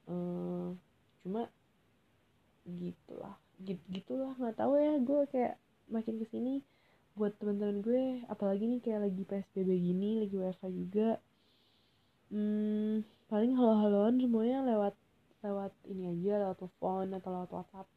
Uh, 0.08 0.74
cuma 1.22 1.46
gitulah 2.66 3.38
gitu 3.62 3.78
gitulah 3.86 4.34
nggak 4.34 4.56
tahu 4.58 4.74
ya 4.82 4.98
gue 4.98 5.20
kayak 5.30 5.54
makin 5.86 6.18
ke 6.18 6.26
sini 6.32 6.64
buat 7.14 7.38
teman-teman 7.38 7.86
gue 7.86 8.04
apalagi 8.26 8.66
nih 8.66 8.80
kayak 8.82 9.00
lagi 9.06 9.22
psbb 9.22 9.68
gini 9.78 10.26
lagi 10.26 10.34
wfa 10.34 10.68
juga. 10.74 11.22
Hmm, 12.34 13.06
paling 13.30 13.54
halo-haloan 13.54 14.18
semuanya 14.18 14.66
lewat 14.66 14.94
lewat 15.46 15.70
ini 15.86 16.18
aja 16.18 16.42
lewat 16.42 16.56
telepon 16.66 17.14
atau 17.14 17.30
lewat 17.30 17.50
whatsapp 17.54 17.88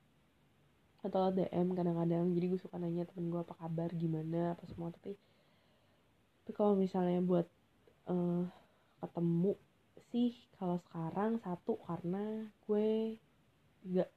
atau 1.02 1.34
DM 1.34 1.74
kadang-kadang. 1.74 2.30
Jadi 2.34 2.46
gue 2.54 2.60
suka 2.62 2.78
nanya 2.78 3.10
temen 3.10 3.34
gue 3.34 3.42
apa 3.42 3.54
kabar? 3.58 3.90
Gimana? 3.94 4.54
Apa 4.54 4.64
semua. 4.70 4.94
Tapi 4.94 5.18
tapi 6.42 6.52
kalau 6.58 6.74
misalnya 6.74 7.22
buat 7.22 7.48
uh, 8.10 8.46
ketemu 9.02 9.54
sih 10.10 10.34
kalau 10.58 10.82
sekarang 10.90 11.38
satu 11.42 11.78
karena 11.86 12.50
gue 12.66 13.18
gak 13.94 14.10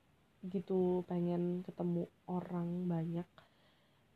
gitu 0.45 1.05
pengen 1.09 1.65
ketemu 1.65 2.05
orang 2.29 2.85
banyak 2.85 3.29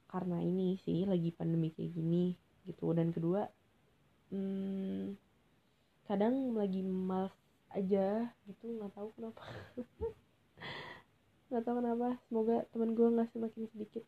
karena 0.08 0.40
ini 0.40 0.76
sih 0.84 1.04
lagi 1.04 1.32
pandemi 1.32 1.72
kayak 1.72 1.92
gini 1.96 2.36
gitu. 2.68 2.92
Dan 2.92 3.12
kedua 3.12 3.48
hmm, 4.32 5.16
kadang 6.08 6.56
lagi 6.56 6.80
males 6.84 7.32
aja 7.76 8.32
gitu 8.48 8.80
nggak 8.80 8.92
tahu 8.96 9.12
kenapa 9.12 9.44
nggak 11.48 11.64
tahu 11.64 11.80
kenapa 11.80 12.20
semoga 12.28 12.56
teman 12.72 12.92
gue 12.92 13.08
nggak 13.08 13.30
semakin 13.32 13.64
sedikit. 13.72 14.04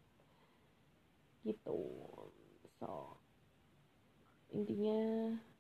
Gitu. 1.45 1.81
So 2.77 3.17
intinya 4.51 5.01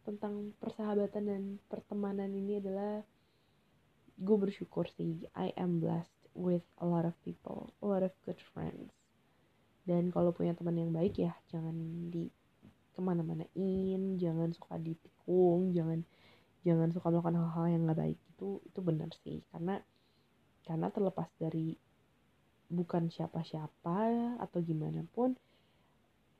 tentang 0.04 0.52
persahabatan 0.58 1.24
dan 1.24 1.42
pertemanan 1.70 2.32
ini 2.32 2.60
adalah 2.60 3.00
gue 4.20 4.36
bersyukur 4.36 4.84
sih. 4.92 5.24
I 5.32 5.56
am 5.56 5.80
blessed 5.80 6.12
with 6.36 6.64
a 6.78 6.86
lot 6.86 7.08
of 7.08 7.16
people 7.24 7.72
a 7.80 7.86
lot 7.88 8.04
of 8.04 8.12
good 8.28 8.40
friends. 8.52 8.92
Dan 9.88 10.12
kalau 10.12 10.36
punya 10.36 10.52
teman 10.52 10.76
yang 10.76 10.92
baik 10.92 11.16
ya 11.16 11.32
jangan 11.48 11.74
di 12.12 12.28
ke 12.90 13.00
mana-manain 13.00 14.20
jangan 14.20 14.52
suka 14.52 14.76
ditikung 14.76 15.72
jangan 15.72 16.04
jangan 16.60 16.92
suka 16.92 17.08
melakukan 17.08 17.40
hal-hal 17.40 17.66
yang 17.72 17.82
nggak 17.88 18.00
baik. 18.04 18.18
Itu 18.36 18.60
itu 18.68 18.80
benar 18.84 19.10
sih. 19.24 19.40
Karena 19.48 19.80
karena 20.70 20.86
terlepas 20.94 21.26
dari 21.34 21.74
bukan 22.70 23.10
siapa-siapa 23.10 24.38
atau 24.38 24.58
gimana 24.62 25.02
pun 25.10 25.34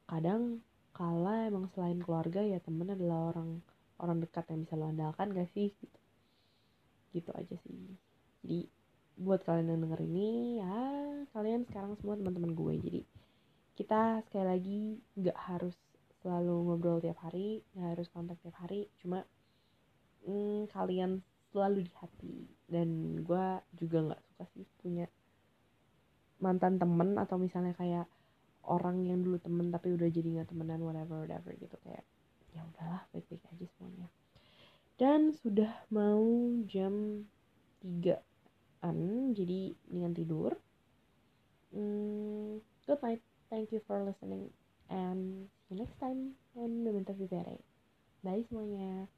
kadang 0.07 0.63
kala 0.95 1.51
emang 1.51 1.67
selain 1.75 1.99
keluarga 1.99 2.39
ya 2.39 2.63
temen 2.63 2.95
adalah 2.95 3.35
orang 3.35 3.59
orang 3.99 4.23
dekat 4.23 4.47
yang 4.55 4.63
bisa 4.63 4.79
lo 4.79 4.87
andalkan 4.87 5.35
gak 5.35 5.51
sih? 5.51 5.75
Gitu. 5.75 5.99
Gitu 7.11 7.31
aja 7.35 7.57
sih. 7.67 7.99
Jadi 8.47 8.71
buat 9.19 9.43
kalian 9.43 9.75
yang 9.75 9.83
denger 9.83 10.01
ini 10.07 10.29
ya 10.63 10.79
kalian 11.35 11.67
sekarang 11.67 11.99
semua 11.99 12.15
teman-teman 12.15 12.55
gue. 12.55 12.75
Jadi 12.79 13.01
kita 13.75 14.23
sekali 14.31 14.47
lagi 14.47 14.81
nggak 15.19 15.39
harus 15.51 15.75
selalu 16.23 16.71
ngobrol 16.71 17.03
tiap 17.03 17.19
hari 17.27 17.67
nggak 17.75 17.99
harus 17.99 18.07
kontak 18.15 18.39
tiap 18.47 18.55
hari. 18.63 18.87
Cuma 19.03 19.27
hmm, 20.23 20.71
kalian 20.71 21.19
selalu 21.51 21.87
di 21.87 21.93
hati. 21.99 22.35
Dan 22.71 23.21
gue 23.23 23.47
juga 23.77 23.99
nggak 24.11 24.23
suka 24.23 24.45
sih 24.55 24.65
punya 24.81 25.07
mantan 26.41 26.81
temen 26.81 27.21
atau 27.21 27.37
misalnya 27.37 27.77
kayak 27.77 28.09
orang 28.65 29.05
yang 29.05 29.21
dulu 29.21 29.37
temen 29.41 29.69
tapi 29.69 29.93
udah 29.93 30.09
jadi 30.09 30.41
nggak 30.41 30.49
temenan 30.55 30.81
whatever 30.81 31.23
whatever 31.23 31.53
gitu. 31.59 31.77
Kayak 31.83 32.07
ya 32.55 32.63
udahlah 32.67 33.03
baik-baik 33.15 33.43
aja 33.51 33.67
semuanya. 33.77 34.09
Dan 35.01 35.33
sudah 35.33 35.73
mau 35.89 36.23
jam 36.69 37.25
3an 37.81 38.99
jadi 39.33 39.73
dengan 39.89 40.13
tidur. 40.13 40.53
Hmm, 41.73 42.61
good 42.85 43.01
night. 43.01 43.23
Thank 43.49 43.73
you 43.73 43.81
for 43.87 44.03
listening. 44.03 44.51
And 44.91 45.49
see 45.67 45.79
you 45.79 45.87
next 45.87 45.97
time 46.03 46.35
on 46.59 46.83
Memento 46.83 47.15
Vivere. 47.15 47.63
Bye 48.21 48.45
semuanya 48.51 49.09